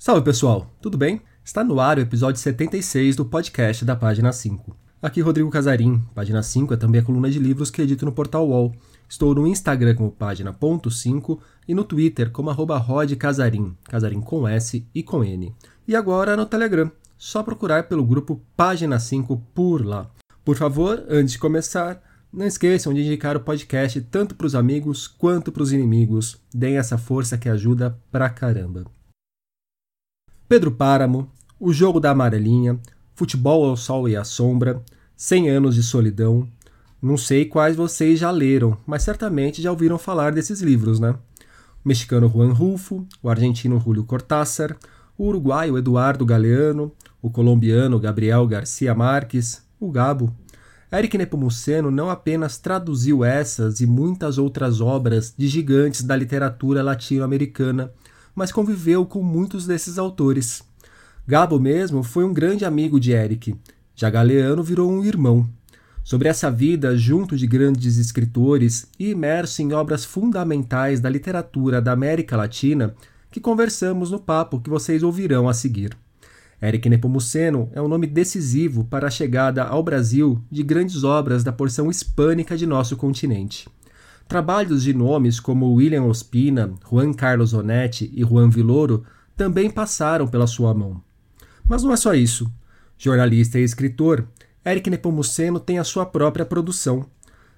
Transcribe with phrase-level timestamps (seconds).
[0.00, 1.20] Salve pessoal, tudo bem?
[1.44, 4.76] Está no ar o episódio 76 do podcast da Página 5.
[5.02, 8.48] Aqui Rodrigo Casarim, Página 5 é também a coluna de livros que edito no portal
[8.48, 8.72] UOL.
[9.08, 15.02] Estou no Instagram como página.5 e no Twitter como arroba rodcasarim, casarim com S e
[15.02, 15.52] com N.
[15.86, 20.08] E agora no Telegram, só procurar pelo grupo Página 5 por lá.
[20.44, 22.00] Por favor, antes de começar,
[22.32, 26.38] não esqueçam de indicar o podcast tanto para os amigos quanto para os inimigos.
[26.54, 28.84] Deem essa força que ajuda pra caramba.
[30.48, 31.30] Pedro Páramo,
[31.60, 32.80] O Jogo da Amarelinha,
[33.14, 34.82] Futebol ao Sol e à Sombra,
[35.14, 36.48] 100 Anos de Solidão.
[37.02, 41.10] Não sei quais vocês já leram, mas certamente já ouviram falar desses livros, né?
[41.84, 44.74] O mexicano Juan Rulfo, o argentino Julio Cortázar,
[45.18, 50.34] o uruguaio Eduardo Galeano, o colombiano Gabriel Garcia Marques, o Gabo.
[50.90, 57.92] Eric Nepomuceno não apenas traduziu essas e muitas outras obras de gigantes da literatura latino-americana,
[58.38, 60.62] mas conviveu com muitos desses autores.
[61.26, 63.56] Gabo mesmo foi um grande amigo de Eric.
[63.96, 65.44] Já Galeano virou um irmão.
[66.04, 71.90] Sobre essa vida junto de grandes escritores e imerso em obras fundamentais da literatura da
[71.90, 72.94] América Latina,
[73.28, 75.98] que conversamos no papo que vocês ouvirão a seguir.
[76.62, 81.52] Eric Nepomuceno é um nome decisivo para a chegada ao Brasil de grandes obras da
[81.52, 83.68] porção hispânica de nosso continente.
[84.28, 90.46] Trabalhos de nomes como William Ospina, Juan Carlos Onetti e Juan Villoro também passaram pela
[90.46, 91.02] sua mão.
[91.66, 92.46] Mas não é só isso.
[92.98, 94.28] Jornalista e escritor,
[94.66, 97.06] Eric Nepomuceno tem a sua própria produção.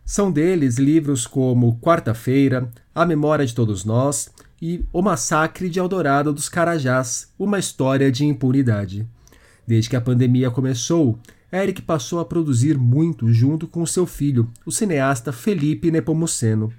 [0.04, 4.30] São deles livros como Quarta-feira, A Memória de Todos Nós
[4.62, 9.08] e O Massacre de Eldorado dos Carajás, uma história de impunidade.
[9.66, 11.18] Desde que a pandemia começou,
[11.52, 16.72] Eric passou a produzir muito junto com seu filho, o cineasta Felipe Nepomuceno.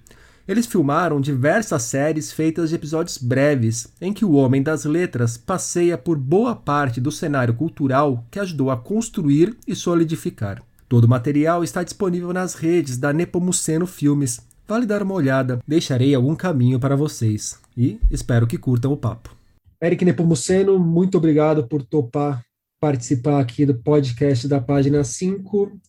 [0.47, 5.97] Eles filmaram diversas séries feitas de episódios breves, em que o homem das letras passeia
[5.97, 10.63] por boa parte do cenário cultural que ajudou a construir e solidificar.
[10.89, 14.41] Todo o material está disponível nas redes da Nepomuceno Filmes.
[14.67, 17.59] Vale dar uma olhada, deixarei algum caminho para vocês.
[17.77, 19.35] E espero que curtam o papo.
[19.81, 22.41] Eric Nepomuceno, muito obrigado por topar
[22.81, 25.79] participar aqui do podcast da página 5.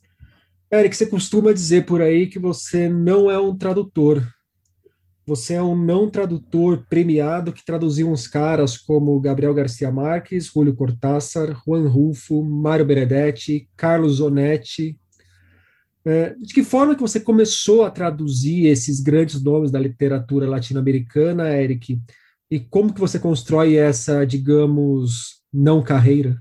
[0.70, 4.22] Eric, você costuma dizer por aí que você não é um tradutor.
[5.26, 10.74] Você é um não tradutor premiado que traduziu uns caras como Gabriel Garcia Marques, Julio
[10.74, 14.98] Cortázar, Juan Rulfo, Mário Benedetti, Carlos Onetti.
[16.04, 21.56] É, de que forma que você começou a traduzir esses grandes nomes da literatura latino-americana,
[21.56, 21.98] Eric?
[22.50, 26.38] E como que você constrói essa, digamos, não carreira?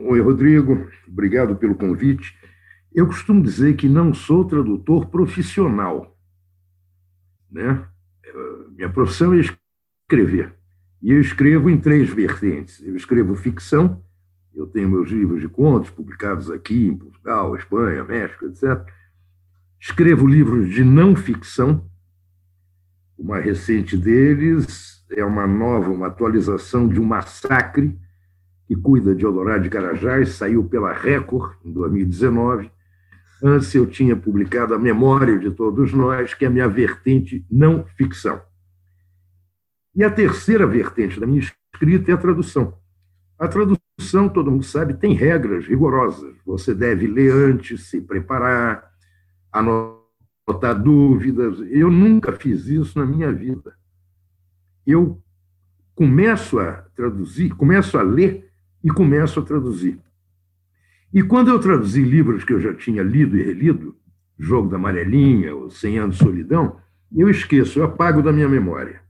[0.00, 2.38] Oi, Rodrigo, obrigado pelo convite.
[2.94, 6.16] Eu costumo dizer que não sou tradutor profissional.
[7.50, 7.84] Né?
[8.76, 10.54] Minha profissão é escrever.
[11.02, 12.80] E eu escrevo em três vertentes.
[12.80, 14.00] Eu escrevo ficção,
[14.54, 18.86] eu tenho meus livros de contos publicados aqui em Portugal, Espanha, México, etc.
[19.80, 21.84] Escrevo livros de não ficção.
[23.16, 27.98] O mais recente deles é uma nova, uma atualização de um massacre
[28.68, 32.70] que cuida de Eldorado de Carajás, saiu pela Record em 2019.
[33.42, 37.86] Antes eu tinha publicado A Memória de Todos Nós, que é a minha vertente não
[37.96, 38.42] ficção.
[39.96, 42.76] E a terceira vertente da minha escrita é a tradução.
[43.38, 46.36] A tradução, todo mundo sabe, tem regras rigorosas.
[46.44, 48.92] Você deve ler antes, se preparar,
[49.50, 51.58] anotar dúvidas.
[51.70, 53.74] Eu nunca fiz isso na minha vida.
[54.86, 55.22] Eu
[55.94, 58.47] começo a traduzir, começo a ler
[58.82, 59.98] e começo a traduzir.
[61.12, 63.96] E quando eu traduzi livros que eu já tinha lido e relido,
[64.38, 66.76] Jogo da Amarelinha, ou Cem Anos de Solidão,
[67.14, 69.00] eu esqueço, eu apago da minha memória.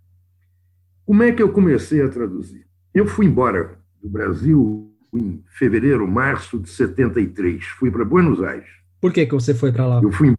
[1.04, 2.66] Como é que eu comecei a traduzir?
[2.94, 7.64] Eu fui embora do Brasil em fevereiro, março de 73.
[7.64, 8.68] Fui para Buenos Aires.
[9.00, 10.00] Por que, que você foi para lá?
[10.02, 10.34] Eu fui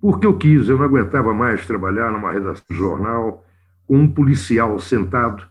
[0.00, 3.46] porque eu quis, eu não aguentava mais trabalhar numa redação de jornal
[3.86, 5.48] com um policial sentado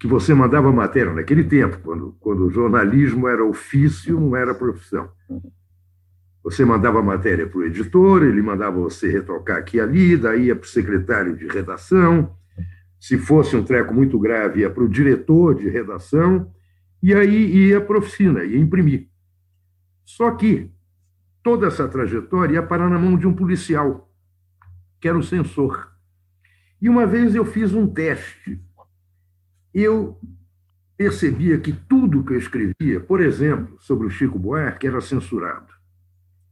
[0.00, 5.10] que você mandava matéria naquele tempo, quando, quando o jornalismo era ofício, não era profissão.
[6.42, 10.56] Você mandava matéria para o editor, ele mandava você retocar aqui e ali, daí ia
[10.56, 12.34] para o secretário de redação.
[12.98, 16.50] Se fosse um treco muito grave, ia para o diretor de redação,
[17.02, 19.06] e aí ia para a oficina, ia imprimir.
[20.06, 20.70] Só que
[21.42, 24.10] toda essa trajetória ia parar na mão de um policial,
[24.98, 25.92] que era o censor.
[26.80, 28.58] E uma vez eu fiz um teste
[29.74, 30.18] eu
[30.96, 35.72] percebia que tudo que eu escrevia, por exemplo, sobre o Chico Buarque, era censurado.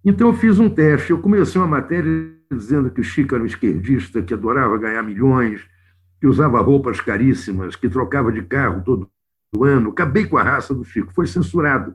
[0.05, 3.47] Então eu fiz um teste, eu comecei uma matéria dizendo que o Chico era um
[3.47, 5.61] esquerdista, que adorava ganhar milhões,
[6.21, 9.11] que usava roupas caríssimas, que trocava de carro todo
[9.61, 9.91] ano.
[9.91, 11.13] Acabei com a raça do Chico.
[11.13, 11.95] Foi censurado.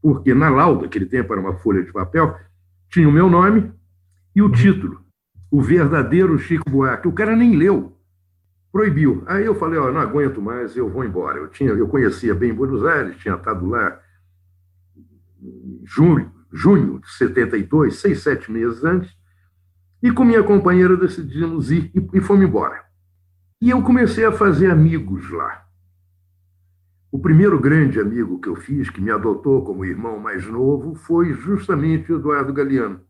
[0.00, 2.36] Porque na lauda, aquele tempo era uma folha de papel,
[2.88, 3.70] tinha o meu nome
[4.34, 5.04] e o título.
[5.50, 7.08] O verdadeiro Chico Buarque.
[7.08, 7.97] O cara nem leu.
[8.78, 9.24] Proibiu.
[9.26, 11.36] Aí eu falei, ó, não aguento mais, eu vou embora.
[11.36, 14.00] Eu, tinha, eu conhecia bem Buenos Aires, tinha estado lá
[15.42, 19.12] em junho, junho de 72, seis, sete meses antes,
[20.00, 22.84] e com minha companheira decidimos ir e, e fomos embora.
[23.60, 25.66] E eu comecei a fazer amigos lá.
[27.10, 31.32] O primeiro grande amigo que eu fiz, que me adotou como irmão mais novo, foi
[31.32, 33.00] justamente Eduardo Galeano.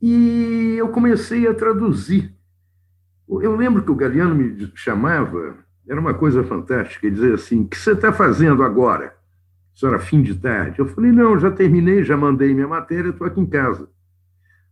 [0.00, 2.32] E eu comecei a traduzir.
[3.28, 5.56] Eu lembro que o Galeano me chamava,
[5.88, 9.14] era uma coisa fantástica, ele dizia assim: O que você está fazendo agora?
[9.74, 10.78] Isso era fim de tarde.
[10.78, 13.88] Eu falei: Não, já terminei, já mandei minha matéria, estou aqui em casa.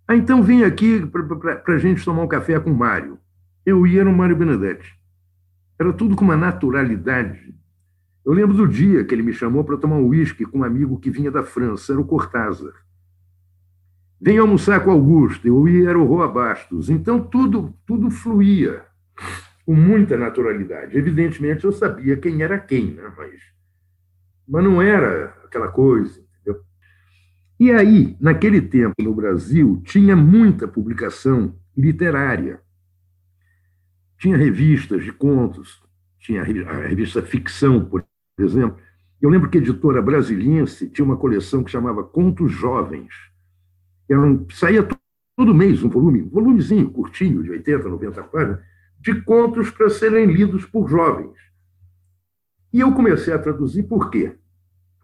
[0.07, 3.19] Ah, então vem aqui para a gente tomar um café com o Mário.
[3.65, 4.99] Eu ia no Mário Benedetti.
[5.79, 7.55] Era tudo com uma naturalidade.
[8.25, 10.99] Eu lembro do dia que ele me chamou para tomar um uísque com um amigo
[10.99, 12.75] que vinha da França, era o Cortázar.
[14.21, 16.91] Vem almoçar com Augusto, eu ia, era o Roa Bastos.
[16.91, 18.85] Então tudo, tudo fluía
[19.65, 20.99] com muita naturalidade.
[20.99, 23.13] Evidentemente eu sabia quem era quem, né?
[23.17, 23.41] mas,
[24.47, 26.21] mas não era aquela coisa.
[26.41, 26.63] Entendeu?
[27.59, 32.61] E aí, naquele tempo no Brasil, tinha muita publicação literária.
[34.19, 35.83] Tinha revistas de contos,
[36.19, 38.05] tinha a revista Ficção, por
[38.39, 38.77] exemplo.
[39.21, 43.30] Eu lembro que a editora brasiliense tinha uma coleção que chamava Contos Jovens.
[44.11, 44.87] Era um, saía
[45.37, 48.61] todo mês um volume, um volumezinho curtinho, de 80, 90 páginas,
[48.99, 51.39] de contos para serem lidos por jovens.
[52.73, 54.37] E eu comecei a traduzir por quê?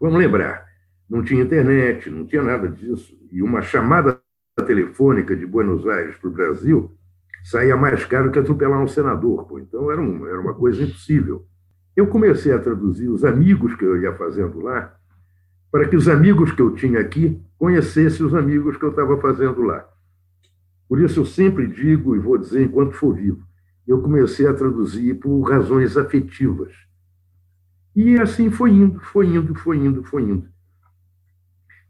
[0.00, 0.66] Vamos lembrar,
[1.08, 3.16] não tinha internet, não tinha nada disso.
[3.30, 4.20] E uma chamada
[4.66, 6.96] telefônica de Buenos Aires para o Brasil
[7.44, 9.46] saía mais caro que atropelar um senador.
[9.46, 9.58] Pô.
[9.58, 11.46] Então era, era uma coisa impossível.
[11.94, 14.95] Eu comecei a traduzir os amigos que eu ia fazendo lá,
[15.76, 19.60] para que os amigos que eu tinha aqui conhecessem os amigos que eu estava fazendo
[19.60, 19.86] lá.
[20.88, 23.42] Por isso eu sempre digo e vou dizer enquanto for vivo,
[23.86, 26.72] eu comecei a traduzir por razões afetivas.
[27.94, 30.48] E assim foi indo, foi indo, foi indo, foi indo.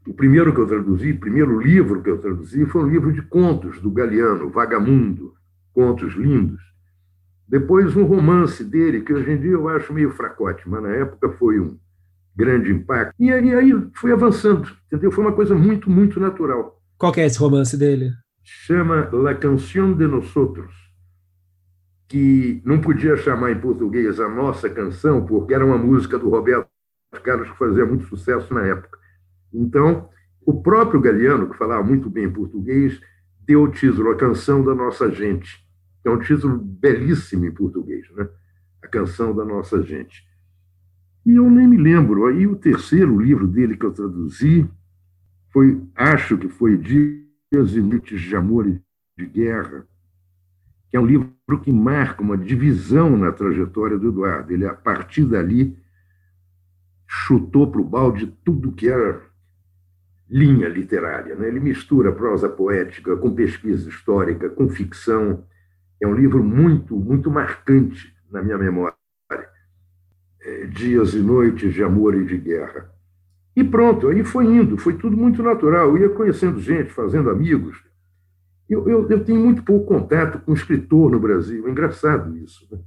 [0.05, 3.21] O primeiro que eu traduzi, o primeiro livro que eu traduzi foi um livro de
[3.21, 5.33] contos do Galeano, Vagamundo,
[5.71, 6.61] contos lindos.
[7.47, 11.29] Depois, um romance dele, que hoje em dia eu acho meio fracote, mas na época
[11.39, 11.79] foi um
[12.37, 13.13] grande impacto.
[13.19, 15.11] E aí, aí foi avançando, entendeu?
[15.11, 16.79] Foi uma coisa muito, muito natural.
[16.97, 18.11] Qual é esse romance dele?
[18.43, 20.73] Chama La Canción de Nosotros,
[22.07, 26.69] que não podia chamar em português a nossa canção, porque era uma música do Roberto
[27.23, 28.97] Carlos que fazia muito sucesso na época.
[29.53, 30.09] Então,
[30.45, 33.01] o próprio Galeano, que falava muito bem português,
[33.41, 35.67] deu o título A Canção da Nossa Gente
[36.07, 38.27] é um título belíssimo em português, né?
[38.81, 40.26] A Canção da Nossa Gente.
[41.27, 42.25] E eu nem me lembro.
[42.25, 44.65] Aí o terceiro livro dele que eu traduzi
[45.51, 48.81] foi, acho que foi Dias e Noites de Amor e
[49.17, 49.85] de Guerra,
[50.89, 54.53] que é um livro que marca uma divisão na trajetória do Eduardo.
[54.53, 55.77] Ele, a partir dali,
[57.05, 59.21] chutou para o balde tudo que era
[60.29, 61.35] linha literária.
[61.35, 61.49] Né?
[61.49, 65.43] Ele mistura prosa poética com pesquisa histórica, com ficção,
[66.01, 68.96] é um livro muito, muito marcante na minha memória.
[70.47, 72.89] É, Dias e noites de amor e de guerra.
[73.53, 75.89] E pronto, aí foi indo, foi tudo muito natural.
[75.89, 77.83] Eu ia conhecendo gente, fazendo amigos.
[78.69, 82.65] Eu, eu, eu tenho muito pouco contato com escritor no Brasil, é engraçado isso.
[82.71, 82.79] Né?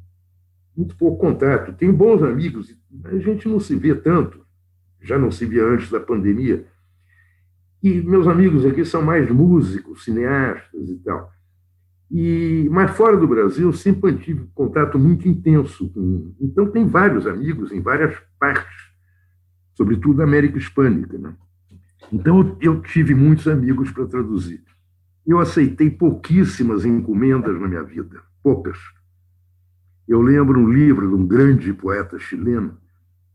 [0.74, 1.74] Muito pouco contato.
[1.74, 2.74] Tenho bons amigos,
[3.04, 4.40] a gente não se vê tanto,
[5.02, 6.64] já não se via antes da pandemia.
[7.82, 11.30] E meus amigos aqui são mais músicos, cineastas e tal.
[12.10, 15.88] E, mas fora do Brasil, sempre mantive contato muito intenso.
[15.90, 18.90] Com, então, tem vários amigos em várias partes,
[19.74, 21.16] sobretudo da América Hispânica.
[21.16, 21.32] Né?
[22.12, 24.62] Então, eu tive muitos amigos para traduzir.
[25.24, 28.78] Eu aceitei pouquíssimas encomendas na minha vida, poucas.
[30.08, 32.76] Eu lembro um livro de um grande poeta chileno,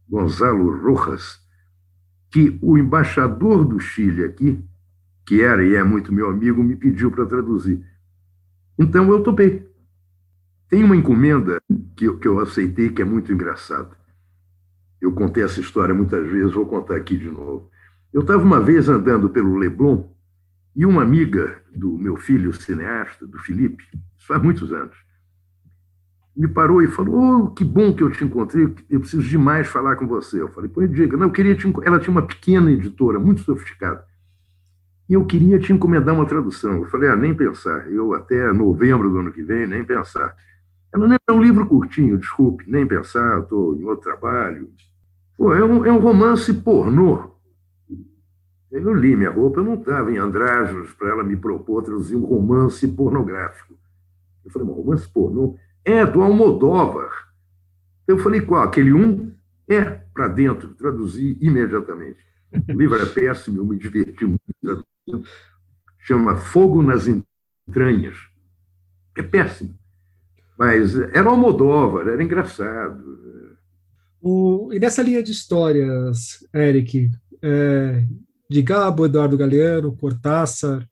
[0.09, 1.39] Gonzalo Rojas,
[2.29, 4.61] que o embaixador do Chile aqui,
[5.25, 7.81] que era e é muito meu amigo, me pediu para traduzir.
[8.77, 9.65] Então eu topei.
[10.69, 11.61] Tem uma encomenda
[11.95, 13.91] que eu, que eu aceitei que é muito engraçada.
[14.99, 17.69] Eu contei essa história muitas vezes, vou contar aqui de novo.
[18.11, 20.09] Eu estava uma vez andando pelo Leblon
[20.75, 23.83] e uma amiga do meu filho cineasta, do Felipe,
[24.17, 24.95] isso faz muitos anos,
[26.35, 29.95] me parou e falou: oh, que bom que eu te encontrei, eu preciso demais falar
[29.95, 30.41] com você.
[30.41, 31.71] Eu falei: pois diga, não, eu queria te...
[31.83, 34.05] Ela tinha uma pequena editora, muito sofisticada
[35.07, 36.77] e eu queria te encomendar uma tradução.
[36.77, 37.89] Eu falei, ah, nem pensar.
[37.91, 40.35] Eu até novembro do ano que vem, nem pensar.
[40.93, 44.69] Ela é um livro curtinho, desculpe, nem pensar, estou em outro trabalho.
[45.37, 47.35] Pô, é, um, é um romance pornô.
[48.71, 52.25] Eu li minha roupa, eu não estava em Andrágios para ela me propor traduzir um
[52.25, 53.77] romance pornográfico.
[54.43, 55.57] Eu falei, um romance pornô?
[55.83, 57.11] É, do Almodóvar.
[58.07, 58.63] Eu falei, qual?
[58.63, 59.31] Aquele um?
[59.67, 59.83] É,
[60.13, 62.19] para dentro, traduzi imediatamente.
[62.69, 64.85] O livro é péssimo, eu me diverti muito.
[65.99, 67.07] Chama Fogo nas
[67.67, 68.15] Entranhas.
[69.17, 69.77] É péssimo.
[70.57, 73.03] Mas era Almodóvar, era engraçado.
[74.21, 78.05] O, e nessa linha de histórias, Eric, é,
[78.49, 80.87] de Gabo, Eduardo Galeano, Cortázar,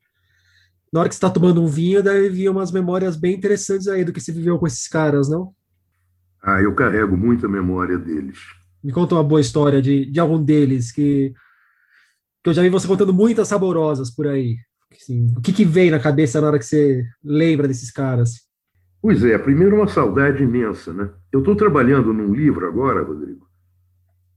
[0.91, 4.03] na hora que você está tomando um vinho, deve vir umas memórias bem interessantes aí
[4.05, 5.51] do que você viveu com esses caras, não?
[6.41, 8.38] Ah, eu carrego muita memória deles.
[8.84, 11.34] Me conta uma boa história de, de algum deles que,
[12.44, 14.58] que eu já vi você contando muitas saborosas por aí.
[14.92, 18.42] Assim, o que, que vem na cabeça na hora que você lembra desses caras?
[19.02, 21.10] Pois é, primeiro uma saudade imensa, né?
[21.32, 23.48] Eu estou trabalhando num livro agora, Rodrigo,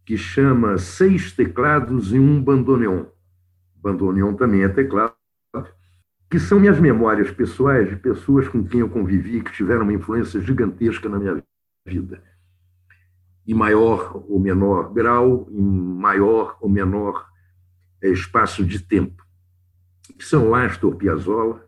[0.05, 3.05] que chama Seis Teclados e um Bandoneon.
[3.77, 5.15] Bandoneon também é teclado,
[6.31, 10.41] que são minhas memórias pessoais de pessoas com quem eu convivi, que tiveram uma influência
[10.41, 11.43] gigantesca na minha
[11.85, 12.23] vida.
[13.47, 17.27] Em maior ou menor grau, em maior ou menor
[18.03, 19.25] espaço de tempo.
[20.19, 21.67] Que são Astor Piazzolla,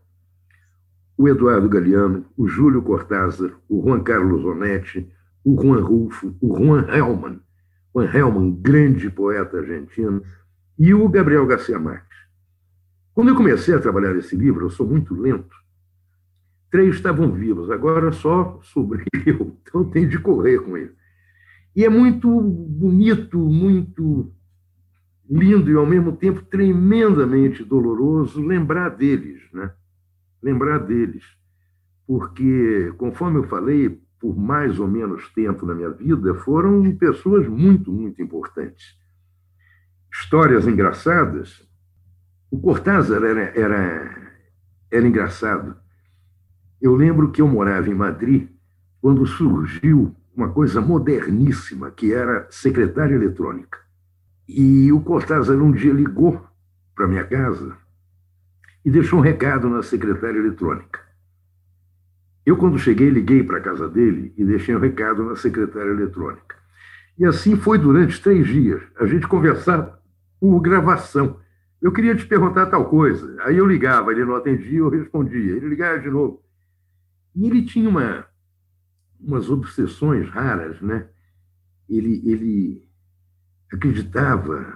[1.17, 5.13] o Eduardo Galeano, o Júlio Cortázar, o Juan Carlos Onetti,
[5.45, 7.41] o Juan Rulfo, o Juan Hellman,
[7.93, 10.23] Juan Hellman, grande poeta argentino,
[10.79, 12.17] e o Gabriel Garcia Marques.
[13.13, 15.57] Quando eu comecei a trabalhar esse livro, eu sou muito lento.
[16.71, 20.93] Três estavam vivos, agora só sobreviveu, então tem de correr com ele.
[21.75, 24.33] E é muito bonito, muito
[25.29, 29.73] lindo e ao mesmo tempo tremendamente doloroso lembrar deles, né?
[30.43, 31.25] Lembrar deles,
[32.07, 37.93] porque conforme eu falei, por mais ou menos tempo na minha vida, foram pessoas muito,
[37.93, 38.97] muito importantes.
[40.11, 41.69] Histórias engraçadas
[42.51, 44.33] o Cortázar era, era,
[44.91, 45.77] era engraçado.
[46.81, 48.49] Eu lembro que eu morava em Madrid
[49.01, 53.79] quando surgiu uma coisa moderníssima, que era secretária eletrônica.
[54.49, 56.43] E o Cortázar um dia ligou
[56.95, 57.77] para minha casa
[58.83, 61.01] e deixou um recado na secretária eletrônica.
[62.47, 66.57] Eu, quando cheguei, liguei para a casa dele e deixei um recado na secretária eletrônica.
[67.19, 68.81] E assim foi durante três dias.
[68.99, 70.01] A gente conversava
[70.41, 71.39] por gravação.
[71.83, 73.37] Eu queria te perguntar tal coisa.
[73.43, 75.57] Aí eu ligava, ele não atendia, eu respondia.
[75.57, 76.43] Ele ligava de novo.
[77.37, 78.25] E ele tinha uma,
[79.21, 81.07] umas obsessões raras, né?
[81.87, 82.88] Ele, ele
[83.73, 84.67] acreditava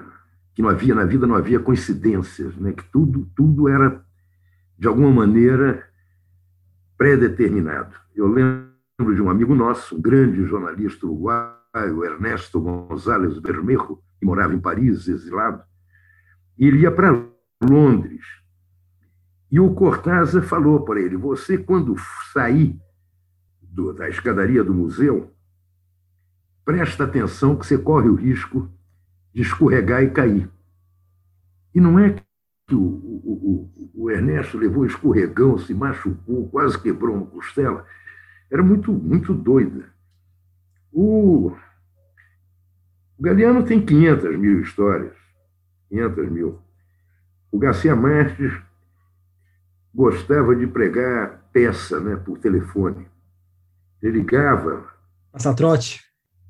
[0.54, 2.72] que não havia na vida não havia coincidências, né?
[2.72, 4.04] Que tudo tudo era
[4.78, 5.87] de alguma maneira
[6.96, 7.94] pré-determinado.
[8.14, 14.54] Eu lembro de um amigo nosso, um grande jornalista uruguaio, Ernesto González Bermejo, que morava
[14.54, 15.62] em Paris, exilado
[16.58, 17.25] ele ia para
[17.62, 18.25] Londres.
[19.50, 21.96] E o Cortázar falou para ele: Você, quando
[22.32, 22.78] sair
[23.61, 25.34] do, da escadaria do museu,
[26.64, 28.70] presta atenção que você corre o risco
[29.34, 30.50] de escorregar e cair.
[31.74, 32.14] E não é
[32.66, 37.86] que o, o, o, o Ernesto levou escorregão, se machucou, quase quebrou uma costela.
[38.50, 39.90] Era muito, muito doida.
[40.92, 41.52] O,
[43.18, 45.14] o Galeano tem 500 mil histórias.
[45.88, 46.58] 500 mil.
[47.50, 48.52] O Garcia Marques
[49.94, 53.06] gostava de pregar peça né, por telefone.
[54.02, 54.90] Ele ligava.
[55.30, 56.02] Passar trote?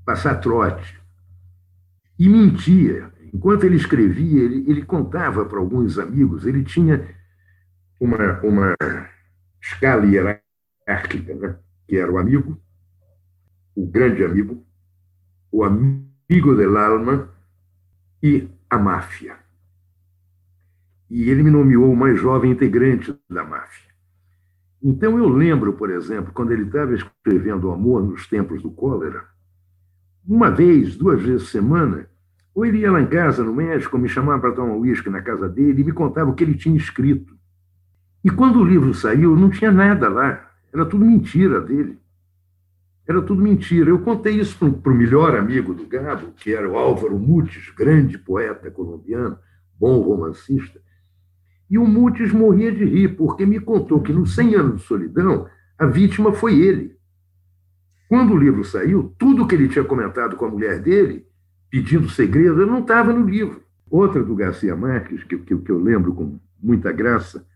[0.05, 1.02] Passar trote.
[2.23, 3.13] E mentia.
[3.35, 7.13] Enquanto ele escrevia, ele, ele contava para alguns amigos, ele tinha
[7.99, 8.77] uma, uma
[9.61, 11.59] escala hierárquica, né?
[11.89, 12.57] que era o amigo,
[13.75, 14.65] o grande amigo,
[15.51, 17.29] o amigo del alma
[18.23, 19.37] e a máfia.
[21.11, 23.91] E ele me nomeou o mais jovem integrante da máfia.
[24.81, 29.27] Então eu lembro, por exemplo, quando ele estava escrevendo O Amor nos Tempos do Cólera,
[30.25, 32.12] uma vez, duas vezes por semana,
[32.55, 35.23] ou ele ia lá em casa, no México, me chamava para tomar um uísque na
[35.23, 37.35] casa dele e me contava o que ele tinha escrito.
[38.23, 40.51] E quando o livro saiu, não tinha nada lá.
[40.73, 41.99] Era tudo mentira dele.
[43.09, 43.91] Era tudo mentira.
[43.91, 48.19] Eu contei isso para o melhor amigo do Gabo, que era o Álvaro Mutis, grande
[48.19, 49.39] poeta colombiano,
[49.79, 50.81] bom romancista.
[51.69, 55.49] E o Mutis morria de rir, porque me contou que nos 100 anos de solidão,
[55.79, 56.95] a vítima foi ele.
[58.09, 61.27] Quando o livro saiu, tudo que ele tinha comentado com a mulher dele,
[61.73, 63.63] pedindo segredo, não estava no livro.
[63.91, 67.47] Outra do Garcia Marques, que, que, que eu lembro com muita graça,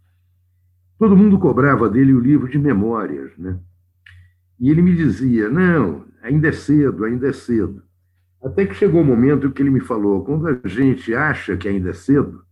[0.98, 3.58] todo mundo cobrava dele o livro de memórias, né?
[4.58, 7.82] E ele me dizia: Não, ainda é cedo, ainda é cedo.
[8.42, 11.68] Até que chegou o um momento que ele me falou: quando a gente acha que
[11.68, 12.42] ainda é cedo,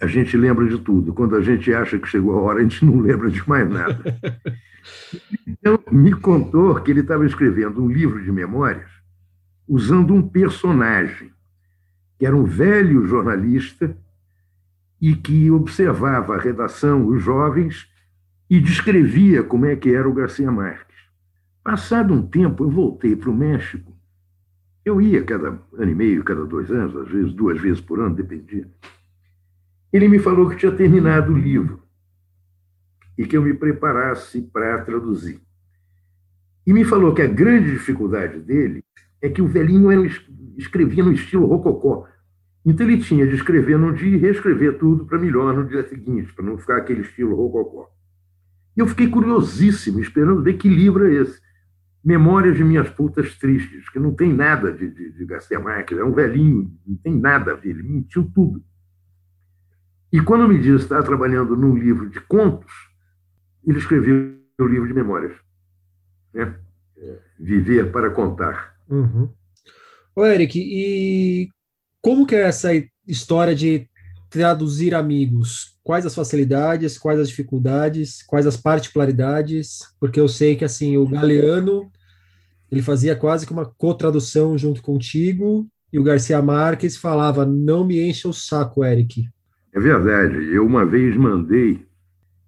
[0.00, 1.12] a gente lembra de tudo.
[1.12, 4.02] Quando a gente acha que chegou a hora, a gente não lembra de mais nada.
[5.46, 8.93] Então, me contou que ele estava escrevendo um livro de memórias
[9.66, 11.32] usando um personagem,
[12.18, 13.96] que era um velho jornalista
[15.00, 17.88] e que observava a redação, os jovens,
[18.48, 20.96] e descrevia como é que era o Garcia Marques.
[21.62, 23.92] Passado um tempo, eu voltei para o México.
[24.84, 28.14] Eu ia cada ano e meio, cada dois anos, às vezes duas vezes por ano,
[28.14, 28.68] dependia.
[29.90, 31.82] Ele me falou que tinha terminado o livro
[33.16, 35.40] e que eu me preparasse para traduzir.
[36.66, 38.83] E me falou que a grande dificuldade dele
[39.24, 40.06] é que o velhinho era,
[40.58, 42.06] escrevia no estilo rococó.
[42.62, 46.30] Então ele tinha de escrever num dia e reescrever tudo para melhor no dia seguinte,
[46.34, 47.90] para não ficar aquele estilo rococó.
[48.76, 51.40] E eu fiquei curiosíssimo, esperando ver que livro é esse.
[52.04, 56.04] Memórias de Minhas Putas Tristes, que não tem nada de, de, de Garcia Marques, é
[56.04, 58.62] um velhinho, não tem nada a ver, ele mentiu tudo.
[60.12, 62.70] E quando me disse que estava trabalhando num livro de contos,
[63.66, 65.32] ele escreveu o livro de memórias.
[66.34, 66.54] Né?
[67.40, 68.73] Viver para contar.
[68.88, 69.28] Uhum.
[70.16, 71.48] Ô, Eric, e
[72.00, 72.70] como que é essa
[73.06, 73.88] história de
[74.30, 75.76] traduzir amigos?
[75.82, 79.80] Quais as facilidades, quais as dificuldades, quais as particularidades?
[79.98, 81.90] Porque eu sei que assim o Galeano
[82.70, 88.00] ele fazia quase que uma co-tradução junto contigo e o Garcia Marques falava: "Não me
[88.00, 89.28] encha o saco, Eric.
[89.72, 90.36] É verdade.
[90.52, 91.84] Eu uma vez mandei,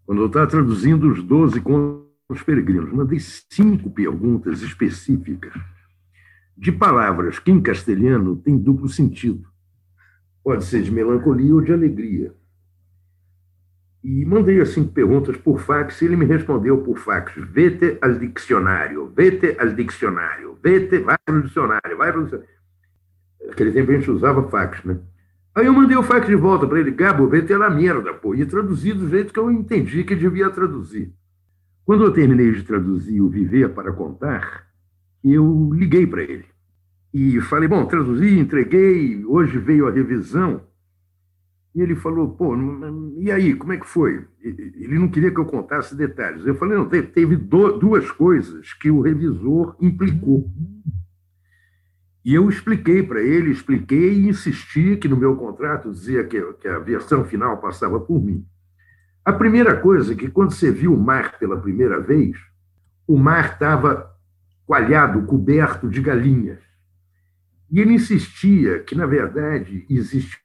[0.05, 5.53] quando eu estava traduzindo os 12 contos peregrinos, mandei cinco perguntas específicas
[6.57, 9.47] de palavras que em castelhano tem duplo sentido.
[10.43, 12.35] Pode ser de melancolia ou de alegria.
[14.03, 18.15] E mandei as cinco perguntas por fax e ele me respondeu por fax: vete al
[18.15, 22.55] dicionário, vete al dicionário, vete, vai para o dicionário, vai para o dicionário.
[23.47, 24.99] Naquele tempo a gente usava fax, né?
[25.55, 28.45] Aí eu mandei o fax de volta para ele, Gabo, vê na merda, pô, e
[28.45, 31.13] traduzi do jeito que eu entendi que devia traduzir.
[31.85, 34.66] Quando eu terminei de traduzir o Viver para Contar,
[35.25, 36.45] eu liguei para ele
[37.13, 40.61] e falei, bom, traduzi, entreguei, hoje veio a revisão.
[41.75, 42.55] E ele falou, pô,
[43.19, 44.27] e aí, como é que foi?
[44.43, 46.47] Ele não queria que eu contasse detalhes.
[46.47, 50.51] Eu falei, não, teve duas coisas que o revisor implicou.
[52.25, 56.67] E eu expliquei para ele, expliquei e insisti que no meu contrato dizia que, que
[56.67, 58.45] a versão final passava por mim.
[59.25, 62.37] A primeira coisa é que quando você viu o mar pela primeira vez,
[63.07, 64.16] o mar estava
[64.67, 66.61] coalhado, coberto de galinhas.
[67.71, 70.41] E ele insistia que, na verdade, existe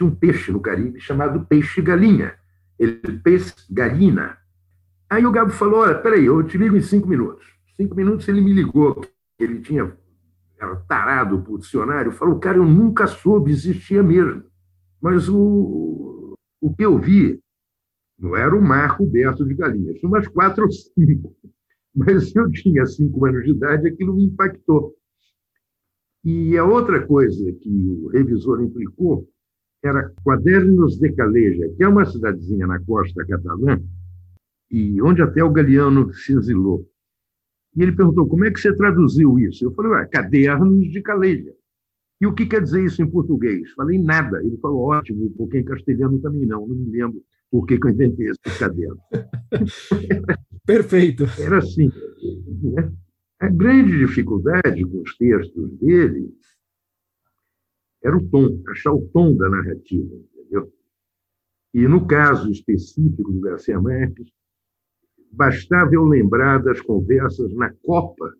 [0.00, 2.34] um peixe no Caribe chamado peixe-galinha,
[2.78, 4.36] ele peixe galina.
[5.08, 7.46] Aí o Gabo falou: Olha, peraí, eu te ligo em cinco minutos.
[7.76, 9.00] Cinco minutos ele me ligou,
[9.38, 9.96] ele tinha
[10.58, 14.44] era tarado por dicionário, falou, cara, eu nunca soube, existia mesmo.
[15.00, 17.38] Mas o, o que eu vi
[18.18, 21.36] não era o mar coberto de galinhas, umas quatro ou cinco.
[21.96, 24.94] Mas eu tinha cinco anos de idade, aquilo me impactou.
[26.22, 29.26] E a outra coisa que o revisor implicou
[29.82, 33.80] era Quadernos de Caleja, que é uma cidadezinha na costa catalã,
[34.70, 36.86] e onde até o Galeano se exilou.
[37.74, 39.64] E ele perguntou, como é que você traduziu isso?
[39.64, 41.52] Eu falei, cadernos de caleja.
[42.20, 43.70] E o que quer dizer isso em português?
[43.72, 44.42] Falei, nada.
[44.42, 46.66] Ele falou, ótimo, porque em castelhano também não.
[46.66, 49.00] Não me lembro por que, que eu inventei esse caderno.
[50.66, 51.24] Perfeito.
[51.38, 51.90] Era assim.
[52.62, 52.92] Né?
[53.40, 56.34] A grande dificuldade com os textos dele
[58.02, 60.72] era o tom, achar o tom da narrativa, entendeu?
[61.74, 64.28] E no caso específico do Garcia Marques,
[65.36, 68.32] Bastava eu lembrar das conversas na copa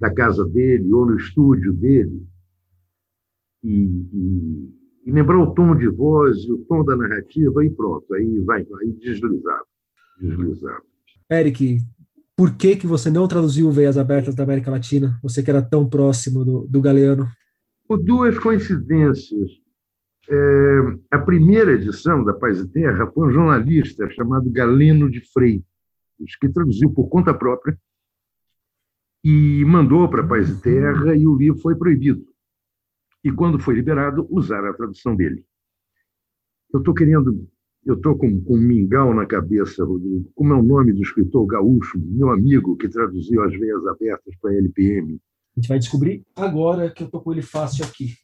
[0.00, 2.26] da casa dele ou no estúdio dele
[3.62, 3.70] e,
[4.12, 8.40] e, e lembrar o tom de voz e o tom da narrativa e pronto, aí
[8.40, 9.64] vai, aí deslizava,
[10.20, 10.82] deslizava.
[11.30, 11.78] Eric,
[12.36, 15.18] por que, que você não traduziu Veias Abertas da América Latina?
[15.22, 17.28] Você que era tão próximo do, do Galeano.
[17.86, 19.50] Por duas coincidências.
[20.28, 20.78] É,
[21.10, 25.66] a primeira edição da Paz e Terra foi um jornalista chamado Galeno de Freitas
[26.40, 27.76] que traduziu por conta própria
[29.24, 32.24] e mandou para Paz e Terra e o livro foi proibido.
[33.24, 35.44] E quando foi liberado, usaram a tradução dele.
[36.72, 37.48] Eu estou querendo,
[37.84, 40.30] eu estou com, com um mingau na cabeça, Rodrigo.
[40.34, 44.50] Como é o nome do escritor gaúcho, meu amigo, que traduziu As Veias Abertas para
[44.50, 45.20] a LPM?
[45.56, 48.14] A gente vai descobrir agora que eu estou com ele fácil aqui.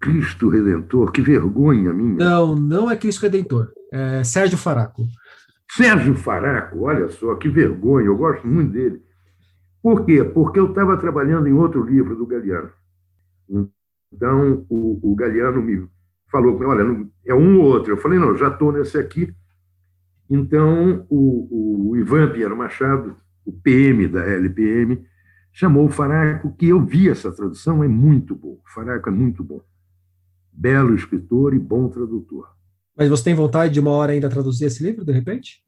[0.00, 2.16] Cristo Redentor, que vergonha minha.
[2.16, 3.70] Não, não é Cristo Redentor.
[3.92, 5.06] É Sérgio Faraco.
[5.72, 9.02] Sérgio Faraco, olha só, que vergonha, eu gosto muito dele.
[9.82, 10.24] Por quê?
[10.24, 12.70] Porque eu estava trabalhando em outro livro do Galeano.
[14.12, 15.88] Então, o, o Galeano me
[16.30, 17.92] falou, olha, é um ou outro.
[17.92, 19.32] Eu falei, não, já estou nesse aqui.
[20.28, 25.04] Então, o, o Ivan Pinheiro Machado, o PM da LPM,
[25.52, 28.60] chamou o Faraco, que eu vi essa tradução, é muito bom.
[28.64, 29.60] O Faraco é muito bom.
[30.52, 32.48] Belo escritor e bom tradutor.
[32.96, 35.64] Mas você tem vontade de uma hora ainda traduzir esse livro, de repente?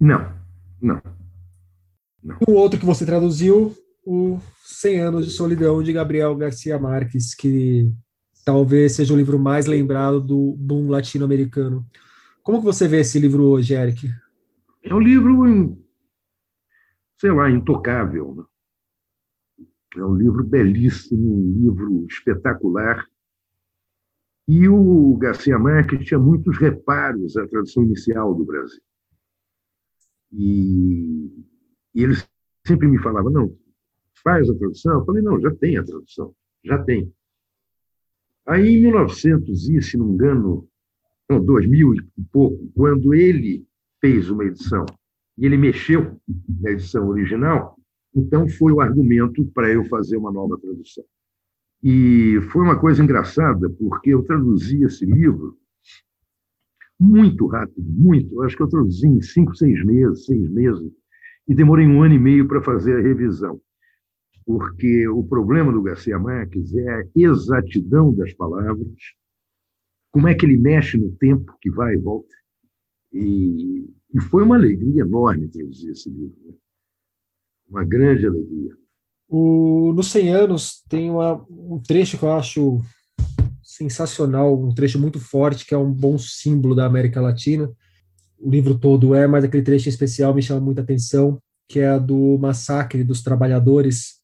[0.00, 0.32] Não,
[0.80, 1.00] não.
[2.22, 2.38] não.
[2.48, 7.90] O outro que você traduziu, o 100 Anos de Solidão, de Gabriel Garcia Marques, que
[8.44, 11.84] talvez seja o livro mais lembrado do boom latino-americano.
[12.42, 14.10] Como que você vê esse livro hoje, Eric?
[14.82, 15.78] É um livro,
[17.18, 18.34] sei lá, intocável.
[18.34, 19.66] Né?
[19.96, 23.06] É um livro belíssimo, um livro espetacular.
[24.46, 28.82] E o Garcia Marques tinha muitos reparos à tradução inicial do Brasil.
[30.30, 31.46] E,
[31.94, 32.14] e ele
[32.66, 33.56] sempre me falava, não,
[34.24, 34.94] faz a tradução.
[34.94, 36.34] Eu falei, não, já tem a tradução,
[36.64, 37.12] já tem.
[38.46, 40.68] Aí, em 1900 e, se não me engano,
[41.28, 43.64] não, 2000 e pouco, quando ele
[44.00, 44.84] fez uma edição
[45.38, 46.18] e ele mexeu
[46.60, 47.78] na edição original,
[48.14, 51.04] então foi o argumento para eu fazer uma nova tradução.
[51.82, 55.58] E foi uma coisa engraçada, porque eu traduzi esse livro
[56.98, 58.42] muito rápido, muito.
[58.42, 60.92] Acho que eu traduzi em cinco, seis meses, seis meses,
[61.48, 63.60] e demorei um ano e meio para fazer a revisão.
[64.46, 68.92] Porque o problema do Garcia Marques é a exatidão das palavras,
[70.12, 72.34] como é que ele mexe no tempo que vai e volta.
[73.12, 76.36] E, e foi uma alegria enorme traduzir esse livro.
[76.44, 76.54] Né?
[77.68, 78.76] Uma grande alegria.
[79.28, 82.80] O, no 100 anos tem uma, um trecho que eu acho
[83.62, 87.70] sensacional, um trecho muito forte, que é um bom símbolo da América Latina.
[88.38, 91.88] O livro todo é, mas aquele trecho em especial me chama muita atenção, que é
[91.88, 94.22] a do massacre dos trabalhadores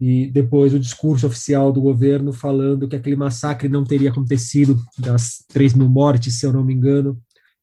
[0.00, 5.44] e depois o discurso oficial do governo falando que aquele massacre não teria acontecido, das
[5.48, 7.20] 3 mil mortes, se eu não me engano,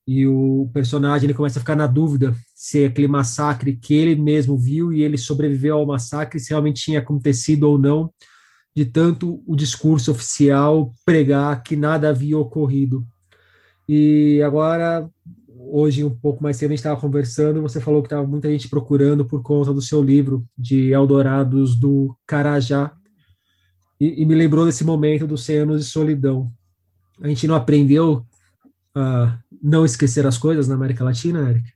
[0.08, 4.58] e o personagem ele começa a ficar na dúvida se aquele massacre que ele mesmo
[4.58, 8.12] viu e ele sobreviveu ao massacre se realmente tinha acontecido ou não,
[8.76, 13.08] de tanto o discurso oficial pregar que nada havia ocorrido.
[13.88, 15.10] E agora,
[15.72, 18.70] hoje, um pouco mais cedo, a gente estava conversando, você falou que estava muita gente
[18.70, 22.92] procurando por conta do seu livro de Eldorados do Carajá,
[24.00, 26.52] e, e me lembrou desse momento dos 100 anos de solidão.
[27.22, 28.26] A gente não aprendeu
[28.94, 31.74] a não esquecer as coisas na América Latina, Eric?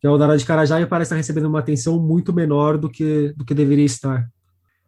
[0.00, 3.54] Que Eldorado de Carajá parece estar recebendo uma atenção muito menor do que, do que
[3.54, 4.28] deveria estar.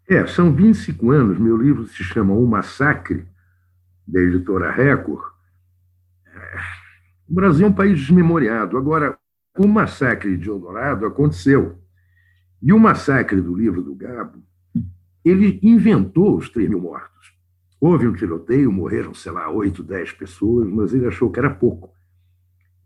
[0.08, 1.38] É, são 25 anos.
[1.38, 3.26] Meu livro se chama O Massacre,
[4.06, 5.22] da editora Record.
[6.26, 6.58] É,
[7.28, 8.76] o Brasil é um país desmemoriado.
[8.76, 9.18] Agora,
[9.58, 11.78] o massacre de Eldorado aconteceu.
[12.60, 14.42] E o massacre do livro do Gabo,
[15.24, 17.34] ele inventou os 3 mil mortos.
[17.80, 21.90] Houve um tiroteio, morreram, sei lá, oito, dez pessoas, mas ele achou que era pouco.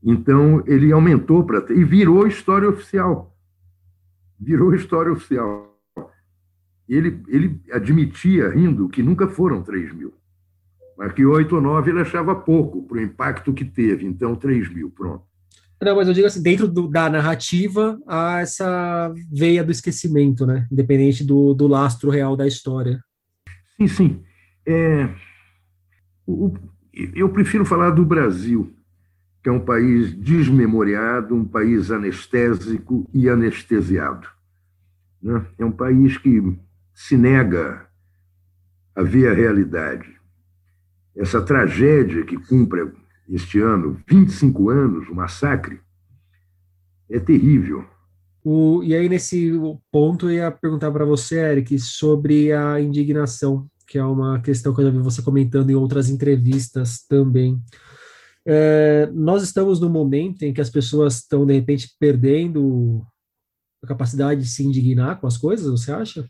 [0.03, 1.65] Então, ele aumentou para.
[1.73, 3.37] e virou história oficial.
[4.39, 5.77] Virou história oficial.
[6.89, 10.15] Ele, ele admitia, rindo, que nunca foram 3 mil.
[10.99, 14.05] Mas que oito ou nove ele achava pouco para o impacto que teve.
[14.05, 15.23] Então, 3 mil, pronto.
[15.81, 20.67] Não, mas eu digo assim, dentro do, da narrativa, há essa veia do esquecimento, né?
[20.73, 23.01] Independente do, do lastro real da história.
[23.77, 24.23] Sim, sim.
[24.67, 25.09] É,
[26.27, 26.53] o,
[27.15, 28.75] eu prefiro falar do Brasil,
[29.41, 34.27] que é um país desmemoriado, um país anestésico e anestesiado.
[35.23, 35.47] Né?
[35.61, 36.59] É um país que
[36.93, 37.87] se nega
[38.97, 40.18] a ver a realidade.
[41.19, 42.93] Essa tragédia que cumpre
[43.29, 45.81] este ano, 25 anos, o massacre,
[47.11, 47.85] é terrível.
[48.45, 49.53] O, e aí, nesse
[49.91, 54.83] ponto, eu ia perguntar para você, Eric, sobre a indignação que é uma questão que
[54.83, 57.61] eu já vi você comentando em outras entrevistas também.
[58.47, 63.03] É, nós estamos no momento em que as pessoas estão, de repente, perdendo
[63.83, 66.29] a capacidade de se indignar com as coisas, você acha?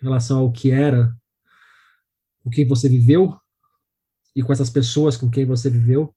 [0.00, 1.12] Em relação ao que era,
[2.44, 3.36] o que você viveu
[4.34, 6.14] e com essas pessoas com quem você viveu?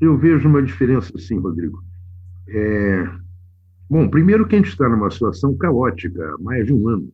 [0.00, 1.82] Eu vejo uma diferença, sim, Rodrigo.
[2.48, 3.04] É...
[3.88, 7.12] Bom, primeiro que a gente está numa situação caótica há mais de um ano.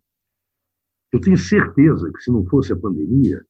[1.13, 3.45] Eu tenho certeza que, se não fosse a pandemia,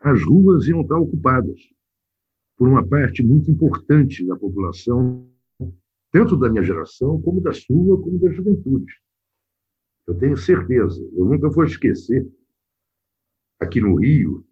[0.00, 1.60] as ruas iam estar ocupadas
[2.56, 5.28] por uma parte muito importante da população,
[6.10, 8.92] tanto da minha geração, como da sua, como da juventude.
[10.06, 11.00] Eu tenho certeza.
[11.14, 12.28] Eu nunca vou esquecer,
[13.60, 14.44] aqui no Rio,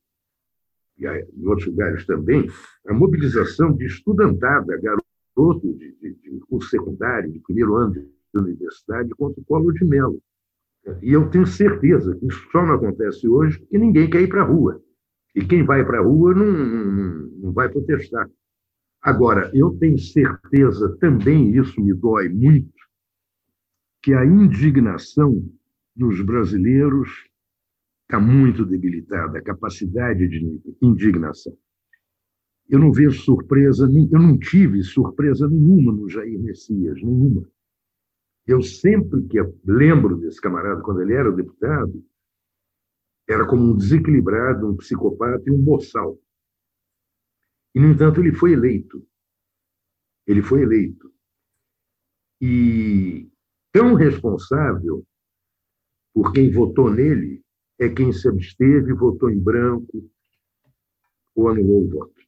[1.01, 2.49] e em outros lugares também,
[2.87, 9.11] a mobilização de estudantada, garoto de, de, de curso secundário, de primeiro ano de universidade,
[9.11, 10.23] contra o Colo de Mello
[11.03, 14.43] E eu tenho certeza que isso só não acontece hoje porque ninguém quer ir para
[14.43, 14.83] a rua.
[15.35, 18.29] E quem vai para a rua não, não, não vai protestar.
[19.01, 22.71] Agora, eu tenho certeza também, isso me dói muito,
[24.03, 25.43] que a indignação
[25.97, 27.30] dos brasileiros
[28.11, 31.57] está muito debilitada, a capacidade de indignação.
[32.69, 37.49] Eu não vejo surpresa, eu não tive surpresa nenhuma no Jair Messias, nenhuma.
[38.47, 42.05] Eu sempre que lembro desse camarada, quando ele era deputado,
[43.29, 46.19] era como um desequilibrado, um psicopata e um boçal.
[47.73, 49.07] E, no entanto, ele foi eleito.
[50.27, 51.13] Ele foi eleito.
[52.41, 53.31] E
[53.73, 55.07] tão responsável
[56.13, 57.45] por quem votou nele
[57.81, 60.05] é quem se absteve, votou em branco
[61.35, 62.21] ou anulou o voto.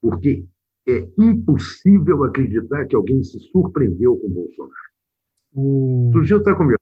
[0.00, 0.46] Porque
[0.88, 4.74] é impossível acreditar que alguém se surpreendeu com Bolsonaro.
[5.52, 6.06] O...
[6.06, 6.78] Outro dia eu estava conversando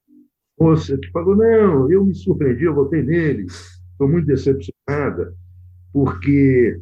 [0.57, 5.35] com moça que falou: não, eu me surpreendi, eu votei nele, estou muito decepcionada,
[5.91, 6.79] porque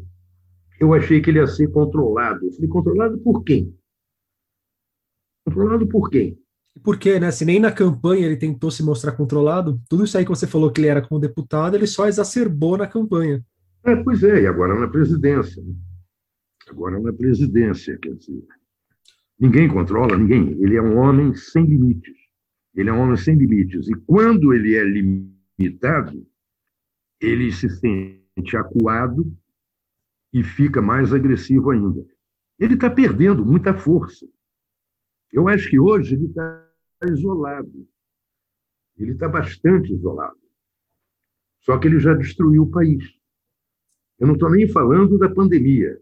[0.80, 2.44] eu achei que ele ia ser controlado.
[2.44, 3.72] Eu falei: controlado por quem?
[5.46, 6.43] Controlado por quem?
[6.82, 7.30] Por quê, né?
[7.30, 10.72] Se nem na campanha ele tentou se mostrar controlado, tudo isso aí que você falou
[10.72, 13.44] que ele era como deputado, ele só exacerbou na campanha.
[13.84, 15.62] É, pois é, e agora na presidência.
[15.62, 15.74] Né?
[16.68, 18.42] Agora na presidência, quer dizer.
[19.38, 20.52] Ninguém controla ninguém.
[20.62, 22.14] Ele é um homem sem limites.
[22.74, 23.88] Ele é um homem sem limites.
[23.88, 26.26] E quando ele é limitado,
[27.20, 29.32] ele se sente acuado
[30.32, 32.04] e fica mais agressivo ainda.
[32.58, 34.26] Ele está perdendo muita força.
[35.32, 36.63] Eu acho que hoje ele está
[37.04, 37.88] isolado.
[38.96, 40.38] Ele está bastante isolado.
[41.60, 43.04] Só que ele já destruiu o país.
[44.18, 46.00] Eu não estou nem falando da pandemia.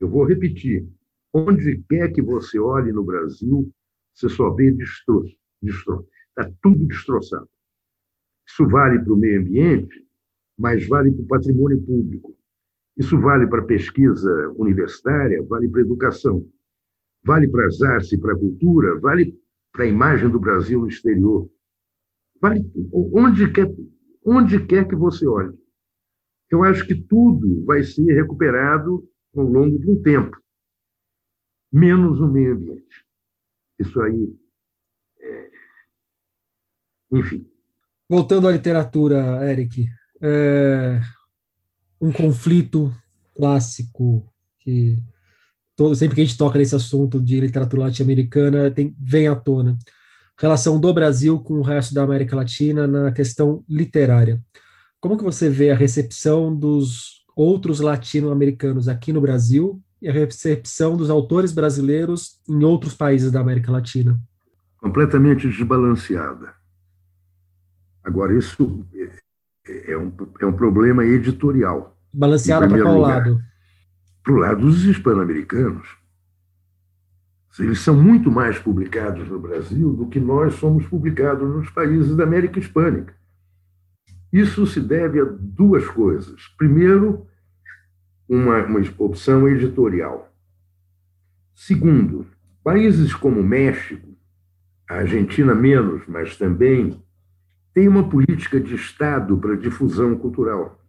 [0.00, 0.88] Eu vou repetir.
[1.32, 3.70] Onde quer que você olhe no Brasil,
[4.14, 5.36] você só vê destroço.
[5.62, 6.08] destroço.
[6.28, 7.48] Está tudo destroçado.
[8.46, 10.06] Isso vale para o meio ambiente,
[10.56, 12.36] mas vale para o patrimônio público.
[12.96, 16.44] Isso vale para a pesquisa universitária, vale para a educação,
[17.22, 19.38] vale para as artes e para a cultura, vale
[19.78, 21.48] para a imagem do Brasil no exterior.
[22.40, 23.72] Vale onde quer,
[24.26, 25.56] onde quer que você olhe.
[26.50, 30.36] Eu acho que tudo vai ser recuperado ao longo de um tempo
[31.72, 33.06] menos o meio ambiente.
[33.78, 34.36] Isso aí.
[35.20, 35.50] É...
[37.12, 37.48] Enfim.
[38.08, 39.86] Voltando à literatura, Eric,
[40.20, 41.00] é...
[42.00, 42.92] um conflito
[43.32, 44.98] clássico que
[45.78, 49.78] todo, sempre que a gente toca nesse assunto de literatura latino-americana vem à tona.
[50.36, 54.42] Relação do Brasil com o resto da América Latina na questão literária.
[55.00, 60.96] Como que você vê a recepção dos outros latino-americanos aqui no Brasil e a recepção
[60.96, 64.20] dos autores brasileiros em outros países da América Latina?
[64.78, 66.54] Completamente desbalanceada.
[68.02, 68.84] Agora, isso
[69.64, 71.96] é, é um, é um problema editorial.
[72.12, 73.28] Balanceada para qual lugar.
[73.28, 73.47] lado?
[74.28, 75.88] Para o lado dos hispano-americanos.
[77.58, 82.24] Eles são muito mais publicados no Brasil do que nós somos publicados nos países da
[82.24, 83.14] América Hispânica.
[84.30, 86.46] Isso se deve a duas coisas.
[86.58, 87.26] Primeiro,
[88.28, 90.30] uma, uma opção editorial.
[91.54, 92.26] Segundo,
[92.62, 94.14] países como México,
[94.90, 97.02] a Argentina menos, mas também
[97.72, 100.84] tem uma política de Estado para difusão cultural.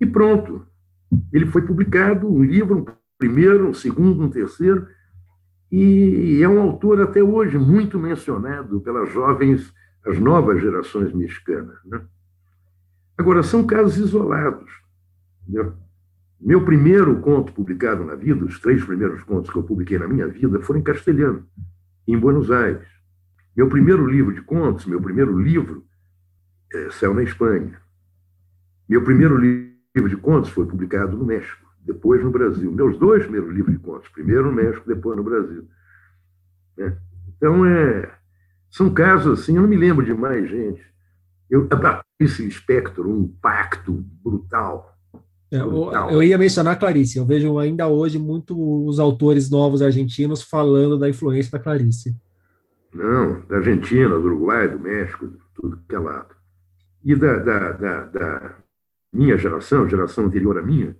[0.00, 0.66] e pronto.
[1.32, 2.84] Ele foi publicado, um livro, um
[3.18, 4.86] primeiro, um segundo, um terceiro.
[5.70, 9.72] E é um autor até hoje muito mencionado pelas jovens,
[10.04, 11.78] as novas gerações mexicanas.
[11.84, 12.00] Né?
[13.16, 14.70] Agora, são casos isolados.
[15.42, 15.74] Entendeu?
[16.40, 20.26] Meu primeiro conto publicado na vida, os três primeiros contos que eu publiquei na minha
[20.26, 21.46] vida, foram em castelhano,
[22.08, 22.88] em Buenos Aires.
[23.54, 25.84] Meu primeiro livro de contos, meu primeiro livro,
[26.72, 27.80] é, saiu na Espanha.
[28.88, 32.72] Meu primeiro livro de contos foi publicado no México, depois no Brasil.
[32.72, 35.68] Meus dois primeiros livros de contos, primeiro no México, depois no Brasil.
[36.78, 36.96] É.
[37.36, 38.10] Então, é,
[38.70, 40.82] são casos assim, eu não me lembro de mais gente.
[41.50, 41.68] Eu,
[42.18, 44.89] esse espectro, um impacto brutal.
[45.52, 45.58] É,
[46.14, 47.18] eu ia mencionar a Clarice.
[47.18, 52.16] Eu vejo ainda hoje muito os autores novos argentinos falando da influência da Clarice.
[52.94, 56.34] Não, da Argentina, do Uruguai, do México, tudo que é lado.
[57.04, 58.56] E da, da, da, da
[59.12, 60.96] minha geração, geração anterior à minha,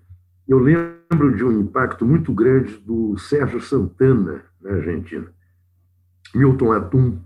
[0.49, 5.27] eu lembro de um impacto muito grande do Sérgio Santana, na Argentina.
[6.35, 7.19] Milton Atum.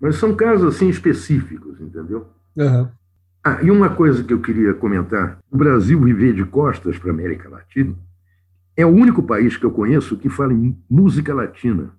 [0.00, 2.28] Mas são casos assim específicos, entendeu?
[2.56, 2.88] Uhum.
[3.44, 7.14] Ah, e uma coisa que eu queria comentar: o Brasil viver de costas para a
[7.14, 7.94] América Latina
[8.76, 11.90] é o único país que eu conheço que fala em música latina,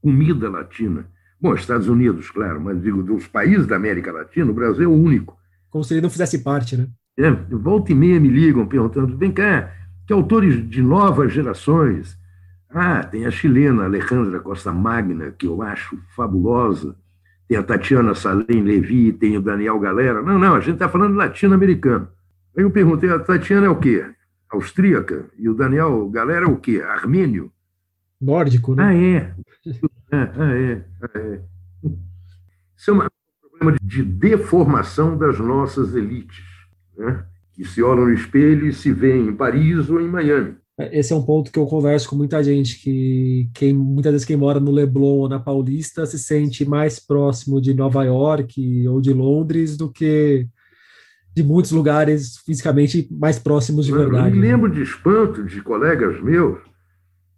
[0.00, 1.06] comida latina.
[1.40, 4.92] Bom, Estados Unidos, claro, mas digo, dos países da América Latina, o Brasil é o
[4.92, 5.36] único.
[5.70, 6.88] Como se ele não fizesse parte, né?
[7.18, 9.72] É, volta e meia me ligam perguntando: vem cá,
[10.06, 12.18] que autores de novas gerações?
[12.70, 16.96] Ah, tem a chilena Alejandra Costa Magna, que eu acho fabulosa
[17.48, 20.20] tem a Tatiana Salim Levi, tem o Daniel Galera.
[20.22, 22.08] Não, não, a gente está falando latino-americano.
[22.56, 24.04] Aí eu perguntei, a Tatiana é o quê?
[24.50, 25.26] Austríaca?
[25.38, 26.82] E o Daniel Galera é o quê?
[26.86, 27.52] Armênio?
[28.20, 28.84] Nórdico, né?
[28.84, 29.34] Ah, é.
[30.10, 30.84] Ah, ah, é.
[31.02, 31.40] Ah, é.
[32.76, 33.08] Isso é um
[33.40, 36.44] problema de deformação das nossas elites,
[36.96, 37.24] né?
[37.52, 40.56] que se olham no espelho e se veem em Paris ou em Miami.
[40.78, 44.36] Esse é um ponto que eu converso com muita gente, que quem, muitas vezes quem
[44.36, 49.12] mora no Leblon ou na Paulista se sente mais próximo de Nova York ou de
[49.14, 50.46] Londres do que
[51.34, 54.28] de muitos lugares fisicamente mais próximos de verdade.
[54.28, 56.58] Eu me lembro de espanto de colegas meus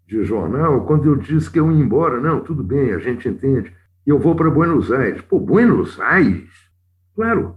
[0.04, 2.20] de jornal quando eu disse que eu ia embora.
[2.20, 3.72] Não, tudo bem, a gente entende.
[4.04, 5.22] Eu vou para Buenos Aires.
[5.22, 6.48] Pô, Buenos Aires?
[7.14, 7.56] Claro.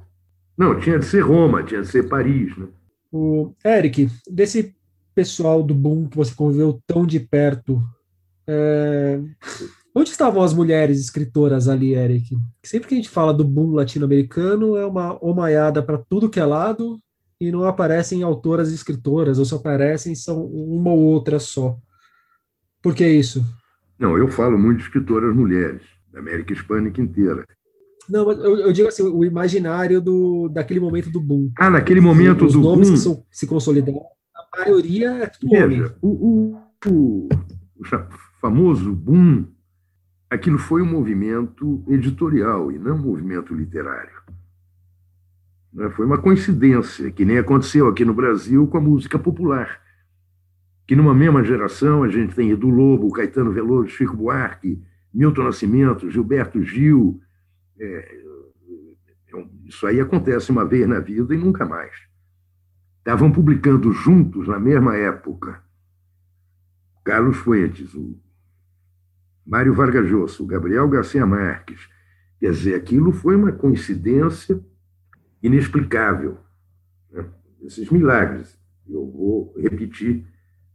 [0.56, 2.56] Não, tinha de ser Roma, tinha de ser Paris.
[2.56, 2.68] Né?
[3.12, 4.76] O Eric, desse
[5.14, 7.82] pessoal do boom que você conviveu tão de perto,
[8.48, 9.20] é...
[9.96, 12.38] onde estavam as mulheres escritoras ali, Eric?
[12.64, 16.46] Sempre que a gente fala do boom latino-americano, é uma omaiada para tudo que é
[16.46, 17.00] lado
[17.40, 21.76] e não aparecem autoras e escritoras, ou se aparecem, são uma ou outra só.
[22.82, 23.44] Por que isso?
[23.98, 27.46] Não, eu falo muito de escritoras mulheres, da América Hispânica inteira.
[28.10, 31.52] Não, mas eu, eu, digo assim, o imaginário do, daquele momento do boom.
[31.58, 32.96] Ah, naquele momento os do nomes boom.
[32.96, 34.02] que são, se consolidaram
[34.58, 35.92] maioria é tudo Veja, homem.
[36.02, 37.30] O, o, o,
[38.40, 39.46] famoso boom,
[40.30, 44.22] aquilo foi um movimento editorial e não um movimento literário.
[45.72, 45.90] Né?
[45.92, 49.80] Foi uma coincidência, que nem aconteceu aqui no Brasil com a música popular.
[50.88, 54.82] Que numa mesma geração a gente tem Edu Lobo, Caetano Veloso, Chico Buarque,
[55.14, 57.22] Milton Nascimento, Gilberto Gil.
[57.80, 58.22] É,
[59.34, 62.11] é isso aí acontece uma vez na vida e nunca mais
[63.02, 65.62] estavam publicando juntos na mesma época.
[67.04, 68.16] Carlos Fuentes, o
[69.46, 71.90] Mário Vargas Llosa, o Gabriel Garcia Marques.
[72.40, 74.64] Quer dizer, aquilo foi uma coincidência
[75.42, 76.38] inexplicável.
[77.12, 77.26] Né?
[77.64, 78.58] Esses milagres.
[78.88, 80.26] Eu vou repetir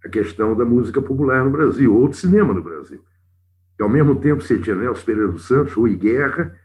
[0.04, 3.04] a questão da música popular no Brasil, ou do cinema no Brasil.
[3.76, 6.58] Que ao mesmo tempo você tinha Nelson Pereira dos Santos, Rui Guerra,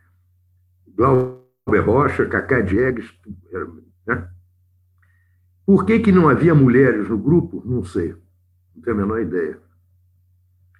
[0.88, 3.14] Glauber Rocha, Cacá Diegues,
[4.08, 4.28] né?
[5.72, 7.64] Por que, que não havia mulheres no grupo?
[7.66, 8.14] Não sei.
[8.76, 9.58] Não tenho a menor ideia.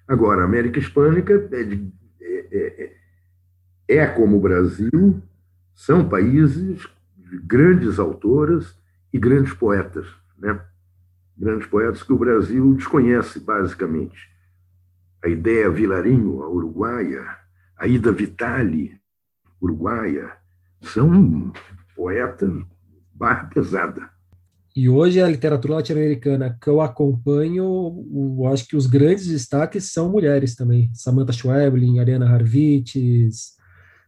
[0.06, 2.92] Agora, a América Hispânica é, de, é,
[3.88, 5.22] é, é como o Brasil,
[5.74, 8.78] são países de grandes autoras
[9.10, 10.62] e grandes poetas, né?
[11.38, 14.30] Grandes poetas que o Brasil desconhece, basicamente.
[15.24, 17.34] A ideia Vilarinho, a uruguaia,
[17.78, 19.00] a Ida Vitali,
[19.58, 20.36] uruguaia,
[20.82, 21.50] são
[21.96, 22.52] poetas
[23.14, 24.12] barra pesada.
[24.74, 28.06] E hoje a literatura latino-americana que eu acompanho,
[28.38, 30.90] eu acho que os grandes destaques são mulheres também.
[30.94, 33.54] Samantha Schweblin, Ariana Harvitz,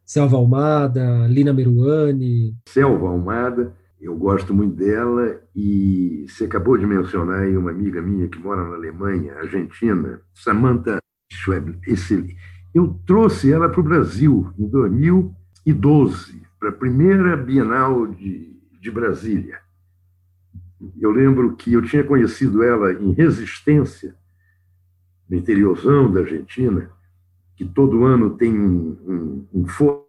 [0.07, 2.57] Selva Almada, Lina Meruane.
[2.67, 8.27] Selva Almada, eu gosto muito dela e você acabou de mencionar aí uma amiga minha
[8.27, 10.97] que mora na Alemanha, Argentina, Samantha
[11.31, 11.79] Schweblin.
[11.87, 12.35] Esse,
[12.75, 19.64] eu trouxe ela para o Brasil em 2012, para a primeira Bienal de, de Brasília.
[21.01, 24.15] Eu lembro que eu tinha conhecido ela em Resistência,
[25.29, 26.91] no interiorzão da Argentina,
[27.57, 30.05] que todo ano tem um, um, um fórum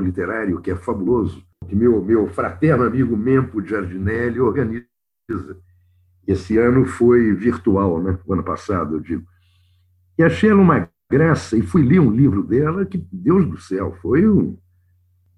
[0.00, 4.86] literário que é fabuloso, que meu, meu fraterno amigo Mempo Giardinelli organiza.
[6.26, 8.18] Esse ano foi virtual, né?
[8.26, 9.26] o ano passado, eu digo.
[10.18, 13.96] E achei ela uma graça, e fui ler um livro dela que, Deus do céu,
[14.02, 14.58] foi um,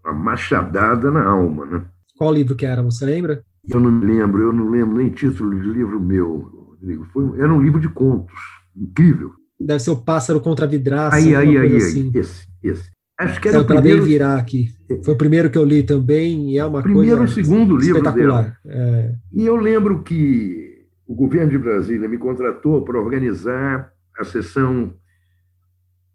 [0.05, 1.64] uma machadada na alma.
[1.66, 1.84] Né?
[2.16, 3.45] Qual livro que era, você lembra?
[3.69, 7.05] Eu não me lembro, eu não lembro nem título de livro meu, Rodrigo.
[7.13, 8.39] Foi, era um livro de contos,
[8.75, 9.33] incrível.
[9.59, 11.17] Deve ser o Pássaro contra a Vidraça.
[11.17, 12.11] Aí, aí, aí, assim.
[12.15, 12.91] esse, esse.
[13.19, 14.03] Acho que era Saiu o primeiro...
[14.03, 14.71] virar aqui.
[15.05, 18.57] Foi o primeiro que eu li também e é uma primeiro coisa segundo livro dela.
[18.65, 19.15] É...
[19.31, 24.95] E eu lembro que o governo de Brasília me contratou para organizar a sessão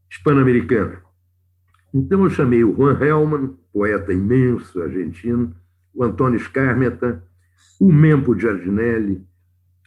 [0.10, 1.00] hispano-americana.
[1.93, 5.54] Então eu chamei o Juan Helman, poeta imenso argentino,
[5.93, 7.24] o Antônio Scarmeta,
[7.80, 9.26] o Mempo Giardinelli,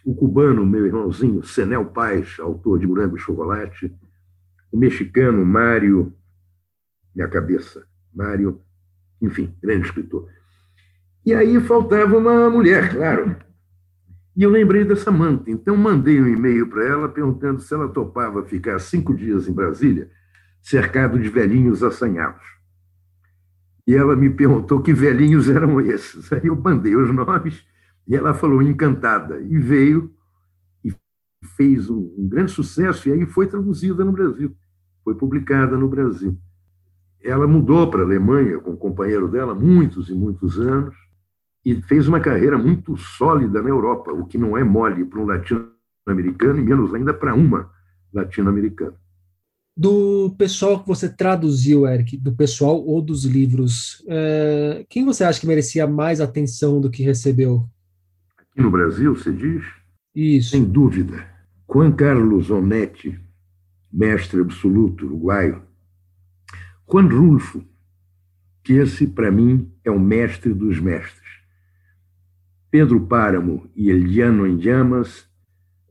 [0.04, 3.94] o cubano, meu irmãozinho, Senel Paz, autor de Morango e Chocolate,
[4.70, 6.12] o mexicano Mário,
[7.14, 8.60] minha cabeça, Mário,
[9.20, 10.28] enfim, grande escritor.
[11.24, 13.36] E aí faltava uma mulher, claro.
[14.36, 18.44] E eu lembrei dessa manta, então mandei um e-mail para ela perguntando se ela topava
[18.44, 20.10] ficar cinco dias em Brasília,
[20.62, 22.46] cercado de velhinhos assanhados.
[23.86, 26.32] E ela me perguntou que velhinhos eram esses.
[26.32, 27.64] Aí eu mandei os nomes
[28.08, 29.38] e ela falou encantada.
[29.40, 30.10] E veio
[30.82, 30.92] e
[31.56, 34.56] fez um, um grande sucesso, e aí foi traduzida no Brasil,
[35.04, 36.36] foi publicada no Brasil.
[37.22, 40.94] Ela mudou para a Alemanha com o companheiro dela muitos e muitos anos
[41.64, 45.26] e fez uma carreira muito sólida na Europa, o que não é mole para um
[45.26, 47.70] latino-americano e menos ainda para uma
[48.14, 48.94] latino-americana.
[49.76, 55.40] Do pessoal que você traduziu, Eric, do pessoal ou dos livros, é, quem você acha
[55.40, 57.68] que merecia mais atenção do que recebeu?
[58.58, 59.64] No Brasil, você diz?
[60.12, 60.50] Isso.
[60.50, 61.24] Sem dúvida.
[61.72, 63.16] Juan Carlos Onetti,
[63.92, 65.62] mestre absoluto uruguaio.
[66.90, 67.64] Juan Rulfo,
[68.64, 71.28] que esse, para mim, é o mestre dos mestres.
[72.68, 75.28] Pedro Páramo e Eliano em Llamas,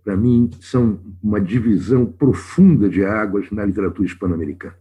[0.03, 4.75] para mim, são uma divisão profunda de águas na literatura hispano-americana.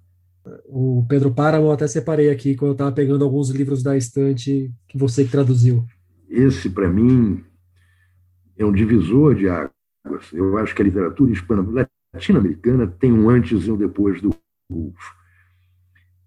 [0.67, 4.73] O Pedro Páramo eu até separei aqui quando eu estava pegando alguns livros da estante
[4.89, 5.85] que você traduziu.
[6.29, 7.45] Esse, para mim,
[8.59, 10.33] é um divisor de águas.
[10.33, 11.33] Eu acho que a literatura
[12.15, 14.35] latino-americana tem um antes e um depois do
[14.71, 15.15] Rulfo.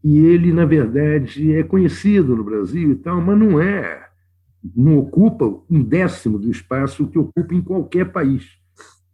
[0.03, 4.07] E ele, na verdade, é conhecido no Brasil e tal, mas não é.
[4.75, 8.45] Não ocupa um décimo do espaço que ocupa em qualquer país.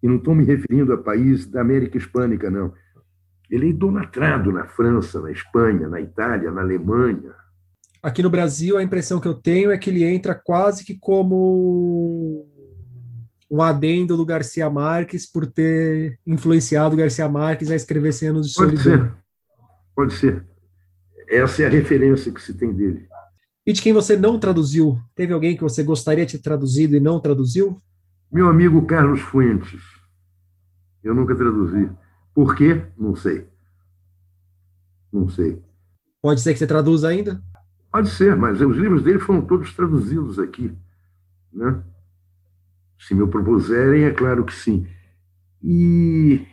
[0.01, 2.73] E não estou me referindo a país da América Hispânica, não.
[3.49, 7.33] Ele é idolatrado na França, na Espanha, na Itália, na Alemanha.
[8.01, 12.45] Aqui no Brasil, a impressão que eu tenho é que ele entra quase que como
[13.49, 18.53] um adendo do Garcia Marques por ter influenciado o Garcia Marques a escrever Cenas de
[18.53, 18.83] Solidão.
[18.83, 19.13] Pode ser.
[19.95, 20.45] Pode ser.
[21.27, 23.07] Essa é a referência que se tem dele.
[23.65, 24.99] E de quem você não traduziu?
[25.15, 27.81] Teve alguém que você gostaria de ter traduzido e não traduziu?
[28.31, 29.81] Meu amigo Carlos Fuentes.
[31.03, 31.89] Eu nunca traduzi.
[32.33, 32.83] Por quê?
[32.97, 33.47] Não sei.
[35.11, 35.61] Não sei.
[36.21, 37.41] Pode ser que você traduza ainda?
[37.91, 40.75] Pode ser, mas os livros dele foram todos traduzidos aqui.
[41.53, 41.81] Né?
[43.05, 44.87] Se me propuserem, é claro que sim.
[45.61, 46.43] E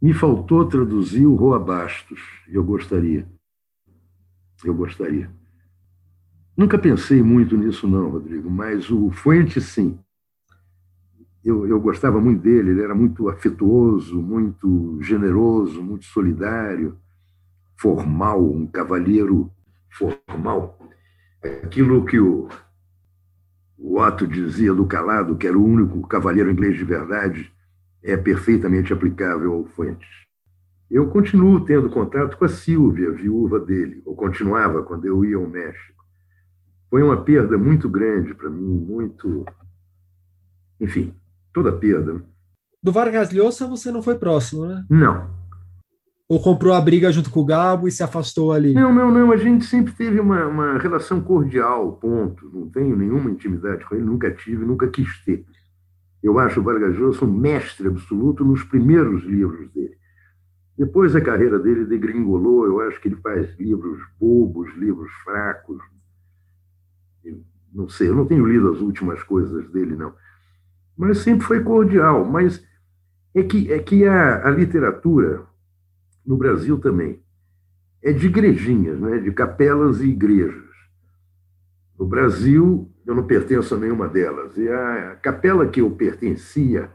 [0.00, 2.20] me faltou traduzir o Roa Bastos.
[2.48, 3.28] Eu gostaria.
[4.64, 5.28] Eu gostaria.
[6.56, 9.98] Nunca pensei muito nisso, não, Rodrigo, mas o Fuente, sim.
[11.44, 16.96] Eu, eu gostava muito dele, ele era muito afetuoso, muito generoso, muito solidário,
[17.76, 19.50] formal, um cavalheiro
[19.90, 20.78] formal.
[21.64, 22.48] Aquilo que o
[23.98, 27.52] Otto dizia do Calado, que era o único cavaleiro inglês de verdade,
[28.02, 30.08] é perfeitamente aplicável ao Fuentes.
[30.90, 35.46] Eu continuo tendo contato com a Silvia, viúva dele, ou continuava quando eu ia ao
[35.46, 36.04] México.
[36.88, 39.44] Foi uma perda muito grande para mim, muito.
[40.80, 41.14] Enfim,
[41.52, 42.22] toda perda.
[42.82, 44.86] Do Vargas Llosa você não foi próximo, né?
[44.88, 45.28] Não,
[46.28, 48.74] ou comprou a briga junto com o Gabo e se afastou ali?
[48.74, 49.32] Não, não, não.
[49.32, 52.50] A gente sempre teve uma, uma relação cordial, ponto.
[52.52, 55.44] Não tenho nenhuma intimidade com ele, nunca tive, nunca quis ter.
[56.22, 59.96] Eu acho o Vargas Llosa um mestre absoluto nos primeiros livros dele.
[60.76, 65.78] Depois a carreira dele degringolou, eu acho que ele faz livros bobos, livros fracos.
[67.72, 70.12] Não sei, eu não tenho lido as últimas coisas dele, não.
[70.96, 72.24] Mas sempre foi cordial.
[72.24, 72.62] Mas
[73.34, 75.42] é que, é que a, a literatura,
[76.28, 77.22] no Brasil também,
[78.02, 79.18] é de igrejinhas, né?
[79.18, 80.68] de capelas e igrejas.
[81.98, 84.54] No Brasil, eu não pertenço a nenhuma delas.
[84.58, 86.90] E a capela que eu pertencia,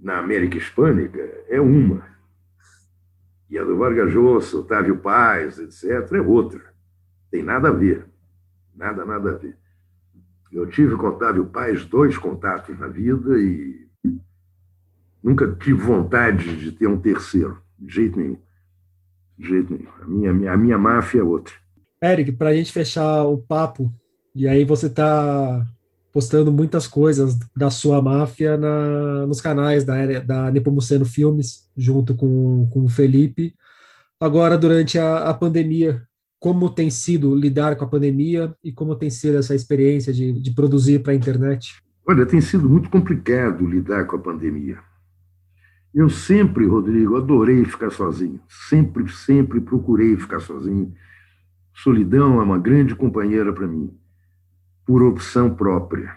[0.00, 2.04] na América Hispânica é uma.
[3.48, 6.60] E a do Vargas Llosa, Otávio Paz, etc., é outra.
[7.30, 8.04] Tem nada a ver.
[8.74, 9.56] Nada, nada a ver.
[10.50, 13.88] Eu tive com Otávio Paz dois contatos na vida e
[15.22, 18.36] nunca tive vontade de ter um terceiro, de jeito nenhum.
[19.38, 19.90] De jeito nenhum.
[20.00, 21.54] A minha, a minha, a minha máfia é outra.
[22.02, 23.92] Eric, para a gente fechar o papo,
[24.34, 25.64] e aí você está
[26.12, 32.68] postando muitas coisas da sua máfia na, nos canais da, da Nepomuceno Filmes, junto com,
[32.70, 33.54] com o Felipe.
[34.20, 36.02] Agora, durante a, a pandemia,
[36.38, 40.52] como tem sido lidar com a pandemia e como tem sido essa experiência de, de
[40.52, 41.80] produzir para a internet?
[42.06, 44.78] Olha, tem sido muito complicado lidar com a pandemia.
[45.94, 48.40] Eu sempre, Rodrigo, adorei ficar sozinho.
[48.48, 50.94] Sempre, sempre procurei ficar sozinho.
[51.74, 53.94] Solidão é uma grande companheira para mim,
[54.86, 56.14] por opção própria.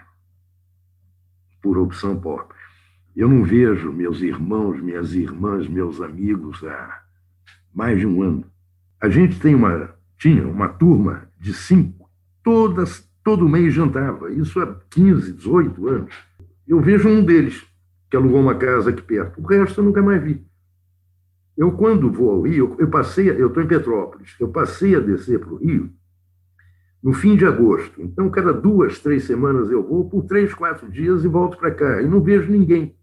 [1.62, 2.60] Por opção própria.
[3.16, 7.02] Eu não vejo meus irmãos, minhas irmãs, meus amigos há
[7.74, 8.46] mais de um ano.
[9.02, 12.10] A gente tem uma tinha uma turma de cinco,
[12.44, 16.16] todas, todo mês jantava, isso há 15, 18 anos.
[16.68, 17.66] Eu vejo um deles,
[18.10, 20.46] que alugou uma casa aqui perto, o resto eu nunca mais vi.
[21.58, 25.40] Eu, quando vou ao Rio, eu passei, eu estou em Petrópolis, eu passei a descer
[25.40, 25.90] para o Rio
[27.06, 28.02] no fim de agosto.
[28.02, 32.02] Então, cada duas, três semanas eu vou por três, quatro dias e volto para cá.
[32.02, 32.98] E não vejo ninguém.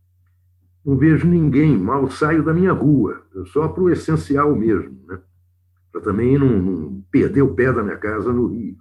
[0.85, 1.79] Não vejo ninguém.
[1.79, 3.23] Mal saio da minha rua.
[3.53, 4.99] Só para o essencial mesmo.
[5.07, 5.21] Né?
[5.93, 8.77] para também não, não, perder o pé da minha casa no Rio.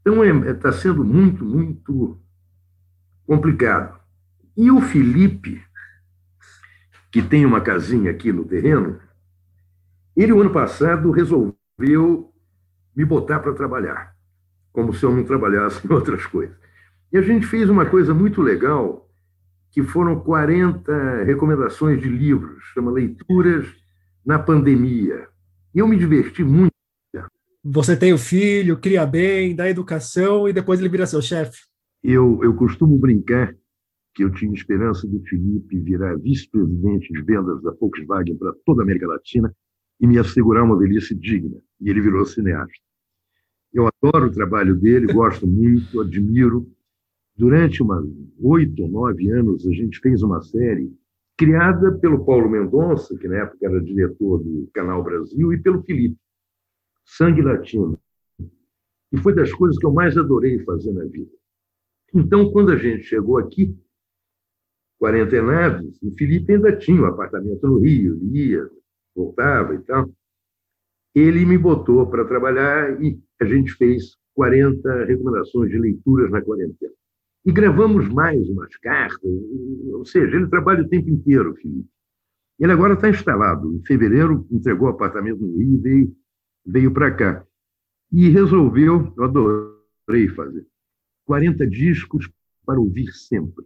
[0.00, 2.18] Então, está é, é, tá sendo muito, muito
[3.24, 3.99] complicado.
[4.60, 5.58] E o Felipe,
[7.10, 9.00] que tem uma casinha aqui no terreno,
[10.14, 12.30] ele, o ano passado, resolveu
[12.94, 14.14] me botar para trabalhar,
[14.70, 16.54] como se eu não trabalhasse em outras coisas.
[17.10, 19.08] E a gente fez uma coisa muito legal,
[19.70, 23.66] que foram 40 recomendações de livros, chama Leituras
[24.22, 25.26] na Pandemia.
[25.74, 26.70] E eu me diverti muito.
[27.64, 31.60] Você tem o filho, cria bem, dá educação e depois ele vira seu chefe.
[32.04, 33.54] Eu, eu costumo brincar
[34.20, 38.84] que eu tinha esperança do Felipe virar vice-presidente de vendas da Volkswagen para toda a
[38.84, 39.50] América Latina
[39.98, 41.56] e me assegurar uma velhice digna.
[41.80, 42.84] E ele virou cineasta.
[43.72, 46.70] Eu adoro o trabalho dele, gosto muito, admiro.
[47.34, 48.04] Durante umas
[48.42, 50.94] oito ou nove anos, a gente fez uma série
[51.34, 56.18] criada pelo Paulo Mendonça, que na época era diretor do Canal Brasil, e pelo Felipe,
[57.06, 57.98] Sangue Latino.
[59.10, 61.32] E foi das coisas que eu mais adorei fazer na vida.
[62.14, 63.74] Então, quando a gente chegou aqui,
[65.00, 68.68] quarentenados, o Felipe ainda tinha um apartamento no Rio, ia,
[69.16, 70.10] voltava e tal.
[71.14, 76.92] Ele me botou para trabalhar e a gente fez 40 recomendações de leituras na quarentena.
[77.46, 79.30] E gravamos mais umas cartas,
[79.92, 81.88] ou seja, ele trabalha o tempo inteiro, Felipe.
[82.58, 83.74] Ele agora está instalado.
[83.74, 86.16] Em fevereiro, entregou o apartamento no Rio e veio,
[86.66, 87.46] veio para cá.
[88.12, 90.66] E resolveu, eu adorei fazer,
[91.24, 92.30] 40 discos
[92.66, 93.64] para ouvir sempre.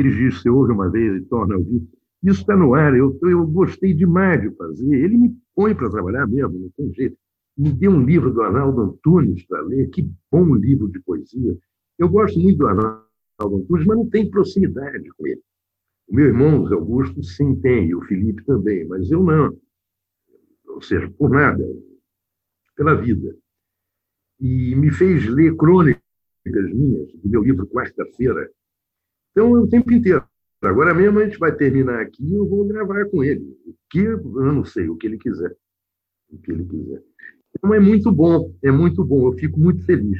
[0.00, 1.86] Aqueles discos você ouve uma vez e torna a ouvir.
[2.22, 4.94] Isso está no ar, eu, eu gostei demais de fazer.
[4.94, 7.18] Ele me põe para trabalhar mesmo, não tem jeito.
[7.56, 11.54] Me deu um livro do Arnaldo Antunes para ler, que bom livro de poesia.
[11.98, 13.04] Eu gosto muito do Arnaldo
[13.40, 15.42] Antunes, mas não tem proximidade com ele.
[16.08, 19.54] O meu irmão, Zé Augusto, sim tem, o Felipe também, mas eu não.
[20.66, 21.62] Ou seja, por nada,
[22.74, 23.36] pela vida.
[24.40, 26.00] E me fez ler crônicas
[26.46, 28.50] minhas, do meu livro Quarta-feira.
[29.30, 30.24] Então, o tempo inteiro.
[30.62, 33.40] Agora mesmo a gente vai terminar aqui e eu vou gravar com ele.
[33.66, 35.54] O que eu não sei, o que ele quiser.
[36.30, 37.00] O que ele quiser.
[37.56, 39.26] Então é muito bom, é muito bom.
[39.26, 40.18] Eu fico muito feliz.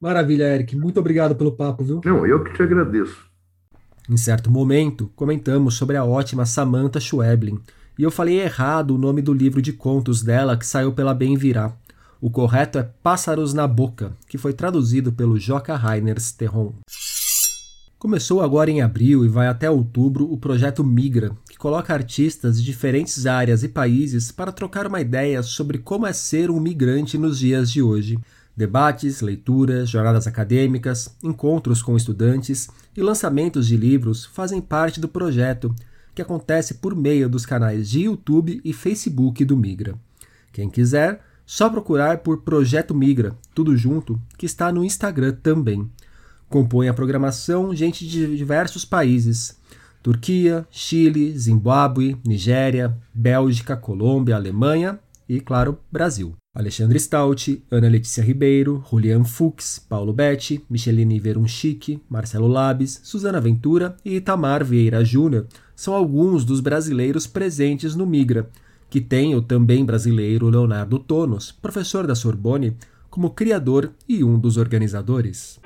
[0.00, 0.74] Maravilha, Eric.
[0.74, 2.00] Muito obrigado pelo papo, viu?
[2.04, 3.30] Não, eu que te agradeço.
[4.08, 7.58] Em certo momento, comentamos sobre a ótima Samantha Schweblin,
[7.98, 11.36] e eu falei errado o nome do livro de contos dela que saiu pela Bem
[11.36, 11.72] Virá.
[12.20, 16.74] O correto é Pássaros na Boca, que foi traduzido pelo Joca Reiners Terron.
[18.04, 22.62] Começou agora em abril e vai até outubro o projeto Migra, que coloca artistas de
[22.62, 27.38] diferentes áreas e países para trocar uma ideia sobre como é ser um migrante nos
[27.38, 28.18] dias de hoje.
[28.54, 35.74] Debates, leituras, jornadas acadêmicas, encontros com estudantes e lançamentos de livros fazem parte do projeto,
[36.14, 39.94] que acontece por meio dos canais de YouTube e Facebook do Migra.
[40.52, 45.90] Quem quiser, só procurar por Projeto Migra, tudo junto, que está no Instagram também.
[46.54, 49.58] Compõe a programação gente de diversos países:
[50.00, 56.36] Turquia, Chile, Zimbábue, Nigéria, Bélgica, Colômbia, Alemanha e, claro, Brasil.
[56.54, 63.96] Alexandre Stout, Ana Letícia Ribeiro, Julian Fuchs, Paulo Betti, Micheline Verunchique, Marcelo Labes, Suzana Ventura
[64.04, 68.48] e Itamar Vieira Júnior são alguns dos brasileiros presentes no Migra,
[68.88, 72.76] que tem o também brasileiro Leonardo Tonos, professor da Sorbonne,
[73.10, 75.58] como criador e um dos organizadores.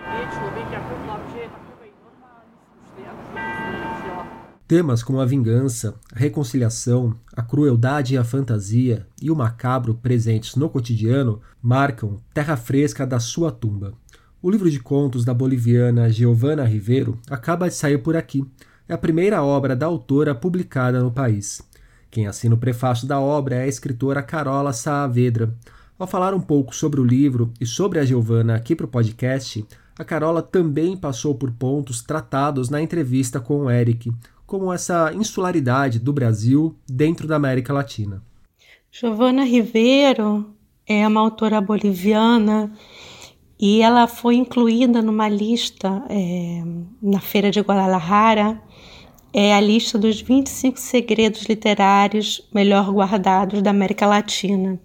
[4.69, 10.57] Temas como a vingança, a reconciliação, a crueldade e a fantasia e o macabro presentes
[10.57, 13.95] no cotidiano marcam Terra Fresca da sua tumba.
[14.43, 18.45] O livro de contos da boliviana Giovanna Ribeiro acaba de sair por aqui.
[18.87, 21.63] É a primeira obra da autora publicada no país.
[22.11, 25.57] Quem assina o prefácio da obra é a escritora Carola Saavedra.
[25.99, 29.67] Ao falar um pouco sobre o livro e sobre a Giovanna aqui para o podcast,
[29.99, 34.13] a Carola também passou por pontos tratados na entrevista com o Eric,
[34.49, 38.23] como essa insularidade do Brasil dentro da América Latina.
[38.91, 42.73] Giovana Ribeiro é uma autora boliviana
[43.61, 46.63] e ela foi incluída numa lista é,
[47.03, 48.59] na Feira de Guadalajara,
[49.35, 54.81] é a lista dos 25 segredos literários melhor guardados da América Latina.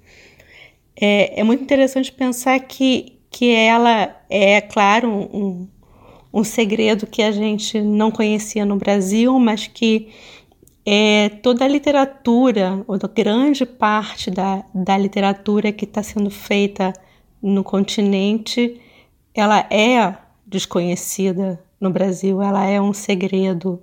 [0.94, 5.70] É, é muito interessante pensar que, que ela é, claro, um,
[6.34, 10.10] um segredo que a gente não conhecia no Brasil, mas que
[10.86, 16.92] é, toda a literatura, ou grande parte da, da literatura que está sendo feita
[17.42, 18.82] no continente,
[19.34, 23.82] ela é desconhecida no Brasil, ela é um segredo.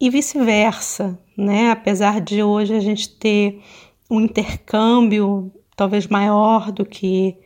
[0.00, 1.70] E vice-versa, né?
[1.70, 3.62] Apesar de hoje a gente ter
[4.10, 7.36] um intercâmbio talvez maior do que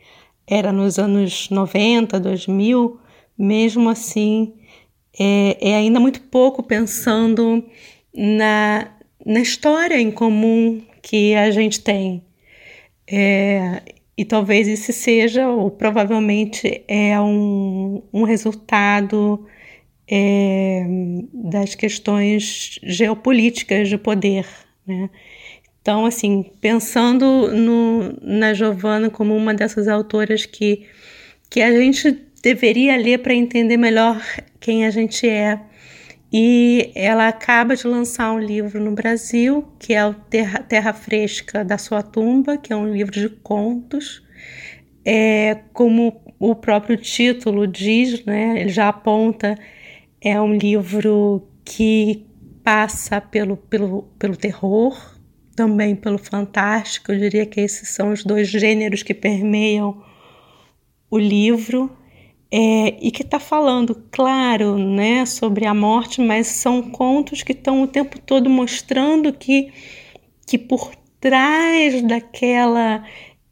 [0.47, 2.99] era nos anos 90, 2000,
[3.39, 4.53] mesmo assim,
[5.17, 7.63] é, é ainda muito pouco pensando
[8.13, 8.91] na,
[9.25, 12.21] na história em comum que a gente tem.
[13.07, 13.81] É,
[14.17, 19.47] e talvez isso seja, ou provavelmente é um, um resultado
[20.05, 20.85] é,
[21.33, 24.45] das questões geopolíticas de poder.
[24.85, 25.09] Né?
[25.81, 30.85] Então, assim, pensando no, na Giovanna como uma dessas autoras que,
[31.49, 34.21] que a gente deveria ler para entender melhor
[34.59, 35.59] quem a gente é.
[36.31, 41.65] E ela acaba de lançar um livro no Brasil, que é o Terra, Terra Fresca
[41.65, 44.23] da Sua Tumba, que é um livro de contos.
[45.03, 49.57] É, como o próprio título diz, né, ele já aponta,
[50.21, 52.25] é um livro que
[52.63, 55.15] passa pelo, pelo, pelo terror,
[55.55, 57.11] também pelo fantástico.
[57.11, 60.03] Eu diria que esses são os dois gêneros que permeiam
[61.09, 61.91] o livro
[62.51, 67.83] é, e que está falando, claro, né, sobre a morte, mas são contos que estão
[67.83, 69.71] o tempo todo mostrando que,
[70.47, 73.05] que por trás daquela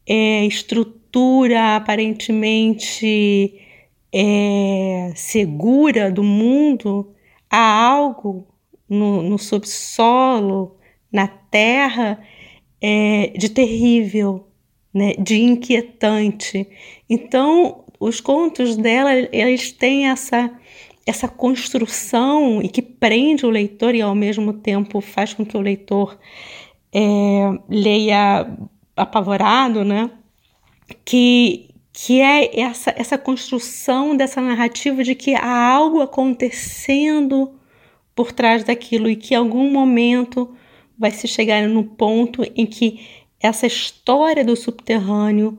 [0.06, 3.60] é, estrutura aparentemente
[4.12, 7.14] é, segura do mundo,
[7.50, 8.46] há algo
[8.88, 10.76] no, no subsolo,
[11.12, 12.20] na terra,
[12.80, 14.48] é, de terrível,
[14.92, 16.66] né, de inquietante.
[17.08, 20.50] Então, os contos dela, eles têm essa
[21.08, 25.60] essa construção e que prende o leitor e ao mesmo tempo faz com que o
[25.60, 26.18] leitor
[26.92, 28.46] é, leia
[28.94, 30.10] apavorado, né?
[31.06, 37.54] Que, que é essa, essa construção dessa narrativa de que há algo acontecendo
[38.14, 40.54] por trás daquilo e que em algum momento
[40.98, 43.00] vai se chegar no ponto em que
[43.40, 45.58] essa história do subterrâneo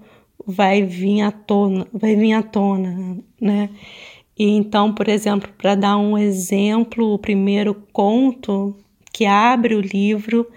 [0.49, 3.69] vai vir à tona, vai vir à tona, né?
[4.37, 8.75] E então, por exemplo, para dar um exemplo, o primeiro conto
[9.13, 10.47] que abre o livro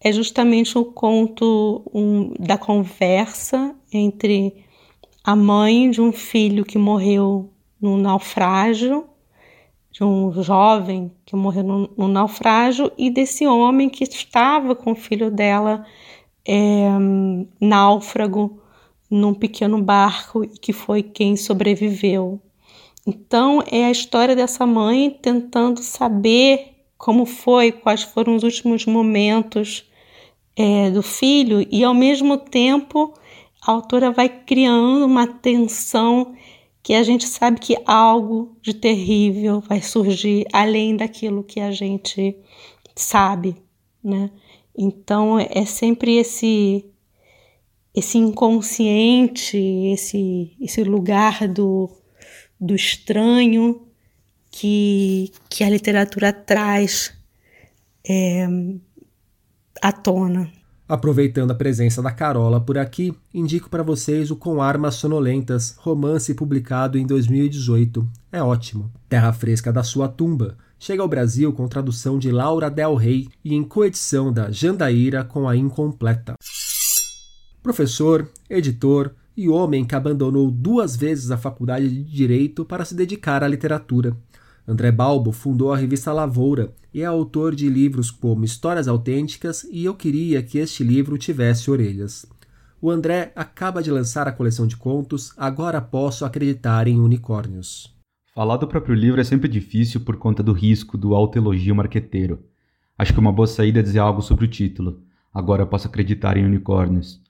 [0.00, 4.64] é justamente o conto um, da conversa entre
[5.24, 9.06] a mãe de um filho que morreu num naufrágio,
[9.90, 15.30] de um jovem que morreu num, naufrágio, e desse homem que estava com o filho
[15.30, 15.84] dela
[16.46, 16.88] é,
[17.60, 18.61] náufrago
[19.12, 22.40] num pequeno barco e que foi quem sobreviveu.
[23.06, 29.84] Então é a história dessa mãe tentando saber como foi, quais foram os últimos momentos
[30.56, 33.12] é, do filho e ao mesmo tempo
[33.60, 36.34] a autora vai criando uma tensão
[36.82, 42.34] que a gente sabe que algo de terrível vai surgir além daquilo que a gente
[42.96, 43.56] sabe,
[44.02, 44.30] né?
[44.76, 46.91] Então é sempre esse
[47.94, 51.90] esse inconsciente, esse, esse lugar do,
[52.58, 53.82] do estranho
[54.50, 57.12] que, que a literatura traz
[58.08, 58.46] é,
[59.80, 60.50] à tona.
[60.88, 66.34] Aproveitando a presença da Carola por aqui, indico para vocês o Com Armas Sonolentas, romance
[66.34, 68.06] publicado em 2018.
[68.30, 68.90] É ótimo.
[69.08, 70.56] Terra Fresca da Sua Tumba.
[70.78, 75.48] Chega ao Brasil com tradução de Laura Del Rey e em coedição da Jandaíra com
[75.48, 76.34] a Incompleta.
[77.62, 83.44] Professor, editor e homem que abandonou duas vezes a faculdade de Direito para se dedicar
[83.44, 84.16] à literatura.
[84.66, 89.84] André Balbo fundou a revista Lavoura e é autor de livros como Histórias Autênticas e
[89.84, 92.26] Eu Queria que Este Livro Tivesse Orelhas.
[92.80, 97.94] O André acaba de lançar a coleção de contos Agora Posso Acreditar em Unicórnios.
[98.34, 102.40] Falar do próprio livro é sempre difícil por conta do risco do autoelogio marqueteiro.
[102.98, 105.00] Acho que uma boa saída é dizer algo sobre o título.
[105.32, 107.21] Agora posso acreditar em unicórnios.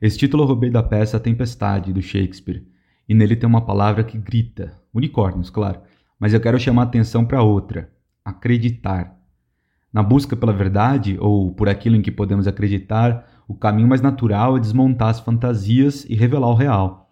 [0.00, 2.64] Esse título eu roubei da peça Tempestade, do Shakespeare,
[3.08, 5.80] e nele tem uma palavra que grita, unicórnios, claro,
[6.20, 7.90] mas eu quero chamar atenção para outra:
[8.24, 9.16] acreditar.
[9.92, 14.56] Na busca pela verdade, ou por aquilo em que podemos acreditar, o caminho mais natural
[14.56, 17.10] é desmontar as fantasias e revelar o real.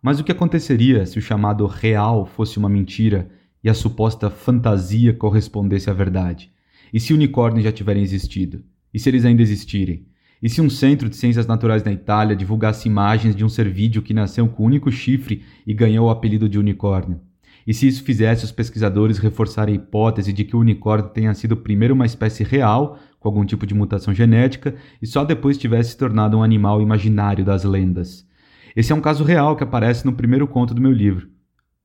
[0.00, 3.28] Mas o que aconteceria se o chamado real fosse uma mentira
[3.64, 6.52] e a suposta fantasia correspondesse à verdade?
[6.92, 8.62] E se unicórnios já tiverem existido?
[8.94, 10.06] E se eles ainda existirem?
[10.42, 14.14] E se um centro de ciências naturais na Itália divulgasse imagens de um cervídeo que
[14.14, 17.20] nasceu com um único chifre e ganhou o apelido de unicórnio?
[17.66, 21.56] E se isso fizesse os pesquisadores reforçarem a hipótese de que o unicórnio tenha sido
[21.56, 25.98] primeiro uma espécie real, com algum tipo de mutação genética, e só depois tivesse se
[25.98, 28.26] tornado um animal imaginário das lendas?
[28.74, 31.28] Esse é um caso real que aparece no primeiro conto do meu livro.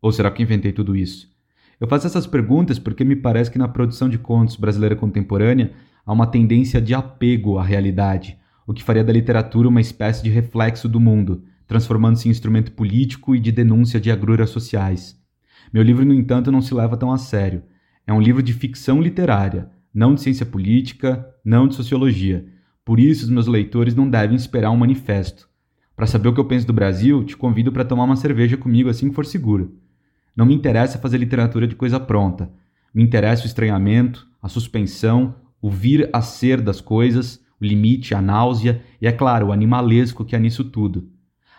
[0.02, 1.28] Ou será que inventei tudo isso?
[1.82, 5.74] Eu faço essas perguntas porque me parece que na produção de contos brasileira contemporânea
[6.06, 10.30] há uma tendência de apego à realidade, o que faria da literatura uma espécie de
[10.30, 15.20] reflexo do mundo, transformando-se em instrumento político e de denúncia de agruras sociais.
[15.72, 17.64] Meu livro, no entanto, não se leva tão a sério.
[18.06, 22.46] É um livro de ficção literária, não de ciência política, não de sociologia.
[22.86, 25.48] Por isso, os meus leitores não devem esperar um manifesto.
[25.96, 28.90] Para saber o que eu penso do Brasil, te convido para tomar uma cerveja comigo
[28.90, 29.78] assim que for seguro.
[30.36, 32.52] Não me interessa fazer literatura de coisa pronta.
[32.94, 38.22] Me interessa o estranhamento, a suspensão, o vir a ser das coisas, o limite, a
[38.22, 41.10] náusea e, é claro, o animalesco que há nisso tudo.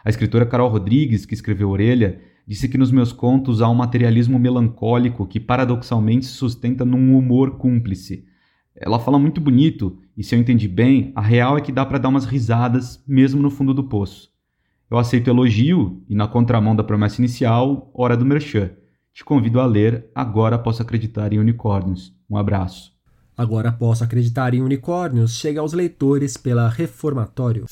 [0.05, 4.38] A escritora Carol Rodrigues, que escreveu Orelha, disse que nos meus contos há um materialismo
[4.38, 8.26] melancólico que paradoxalmente se sustenta num humor cúmplice.
[8.76, 11.99] Ela fala muito bonito, e se eu entendi bem, a real é que dá para
[11.99, 14.30] dar umas risadas mesmo no fundo do poço.
[14.90, 18.70] Eu aceito elogio e, na contramão da promessa inicial, hora do merchan.
[19.12, 22.12] Te convido a ler Agora Posso Acreditar em Unicórnios.
[22.28, 22.93] Um abraço.
[23.37, 27.66] Agora Posso Acreditar em Unicórnios chega aos leitores pela Reformatório.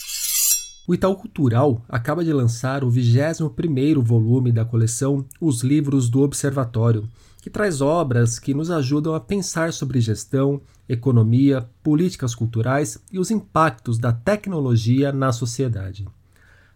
[0.89, 7.09] O Itaú Cultural acaba de lançar o 21º volume da coleção Os Livros do Observatório,
[7.41, 13.31] que traz obras que nos ajudam a pensar sobre gestão, economia, políticas culturais e os
[13.31, 16.09] impactos da tecnologia na sociedade.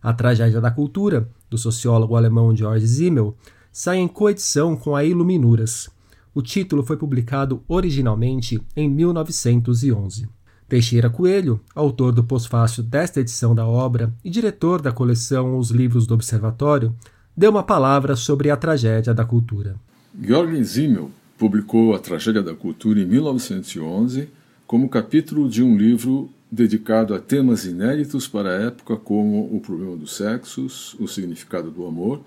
[0.01, 3.37] A Tragédia da Cultura, do sociólogo alemão George Simmel,
[3.73, 5.91] sai em coedição com a Iluminuras.
[6.37, 10.29] O título foi publicado originalmente em 1911.
[10.69, 16.07] Teixeira Coelho, autor do pós-fácil desta edição da obra e diretor da coleção Os Livros
[16.07, 16.95] do Observatório,
[17.35, 19.77] deu uma palavra sobre a tragédia da cultura.
[20.23, 24.29] Georg Simmel publicou A Tragédia da Cultura em 1911
[24.67, 29.97] como capítulo de um livro dedicado a temas inéditos para a época como o problema
[29.97, 32.21] dos sexos, o significado do amor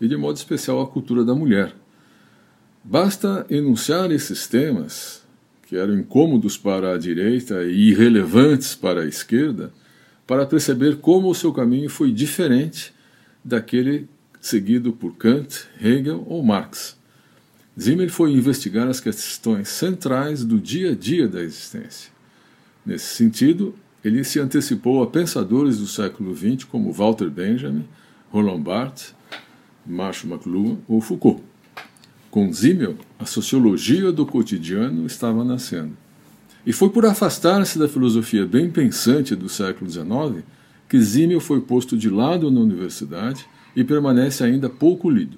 [0.00, 1.74] e, de modo especial, a cultura da mulher.
[2.84, 5.22] Basta enunciar esses temas
[5.66, 9.70] que eram incômodos para a direita e irrelevantes para a esquerda,
[10.26, 12.92] para perceber como o seu caminho foi diferente
[13.44, 14.08] daquele
[14.40, 16.96] seguido por Kant, Hegel ou Marx.
[17.78, 22.10] Zimmer foi investigar as questões centrais do dia a dia da existência.
[22.84, 27.86] Nesse sentido, ele se antecipou a pensadores do século XX como Walter Benjamin,
[28.30, 29.14] Roland Barthes,
[29.86, 31.42] Marshall McLuhan ou Foucault.
[32.38, 35.96] Com Zimmel, a sociologia do cotidiano estava nascendo.
[36.64, 40.44] E foi por afastar-se da filosofia bem pensante do século XIX
[40.88, 45.36] que Zimmel foi posto de lado na universidade e permanece ainda pouco lido.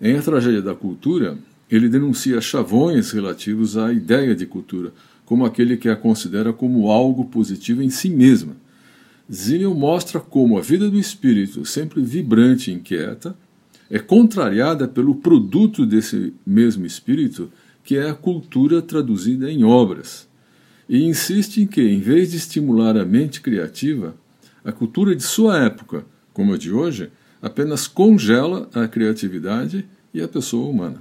[0.00, 1.38] Em A Tragédia da Cultura,
[1.70, 4.92] ele denuncia chavões relativos à ideia de cultura,
[5.24, 8.56] como aquele que a considera como algo positivo em si mesma.
[9.32, 13.36] Zimmel mostra como a vida do espírito, sempre vibrante e inquieta,
[13.90, 17.50] é contrariada pelo produto desse mesmo espírito,
[17.82, 20.28] que é a cultura traduzida em obras.
[20.88, 24.14] E insiste em que, em vez de estimular a mente criativa,
[24.64, 27.10] a cultura de sua época, como a de hoje,
[27.40, 31.00] apenas congela a criatividade e a pessoa humana.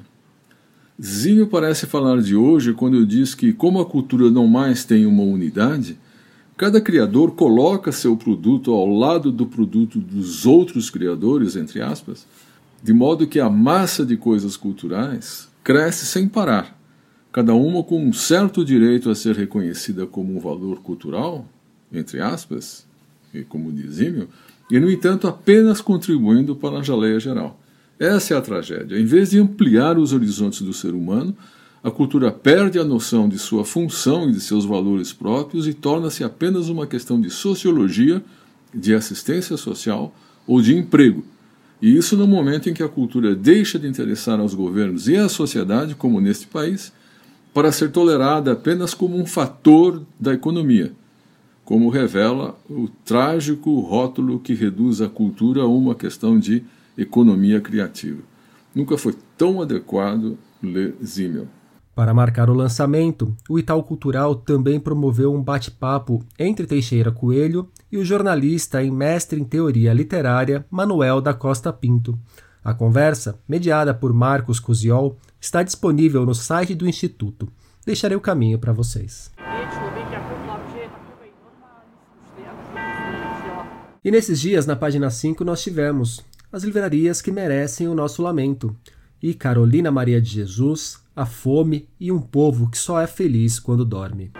[1.01, 5.23] Zinho parece falar de hoje quando diz que, como a cultura não mais tem uma
[5.23, 5.97] unidade,
[6.55, 12.27] Cada criador coloca seu produto ao lado do produto dos outros criadores, entre aspas,
[12.83, 16.77] de modo que a massa de coisas culturais cresce sem parar,
[17.31, 21.47] cada uma com um certo direito a ser reconhecida como um valor cultural,
[21.91, 22.85] entre aspas,
[23.33, 24.27] e como dizímio,
[24.69, 27.57] e no entanto apenas contribuindo para a galeia geral.
[27.97, 28.99] Essa é a tragédia.
[28.99, 31.33] Em vez de ampliar os horizontes do ser humano,
[31.81, 36.23] a cultura perde a noção de sua função e de seus valores próprios e torna-se
[36.23, 38.21] apenas uma questão de sociologia,
[38.73, 40.13] de assistência social
[40.45, 41.23] ou de emprego.
[41.83, 45.27] E isso no momento em que a cultura deixa de interessar aos governos e à
[45.27, 46.93] sociedade, como neste país,
[47.53, 50.93] para ser tolerada apenas como um fator da economia,
[51.65, 56.63] como revela o trágico rótulo que reduz a cultura a uma questão de
[56.97, 58.21] economia criativa.
[58.73, 61.49] Nunca foi tão adequado ler Zimmel.
[61.95, 67.97] Para marcar o lançamento, o Itaú Cultural também promoveu um bate-papo entre Teixeira Coelho e
[67.97, 72.17] o jornalista e mestre em teoria literária Manuel da Costa Pinto.
[72.63, 77.47] A conversa, mediada por Marcos Cusiol, está disponível no site do Instituto.
[77.85, 79.31] Deixarei o caminho para vocês.
[84.03, 88.75] E nesses dias, na página 5, nós tivemos as livrarias que merecem o nosso lamento
[89.21, 93.85] e Carolina Maria de Jesus, a fome e um povo que só é feliz quando
[93.85, 94.31] dorme.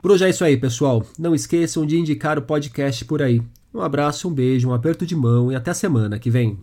[0.00, 1.02] Por hoje é isso aí, pessoal.
[1.18, 3.40] Não esqueçam de indicar o podcast por aí.
[3.72, 6.58] Um abraço, um beijo, um aperto de mão e até semana que vem.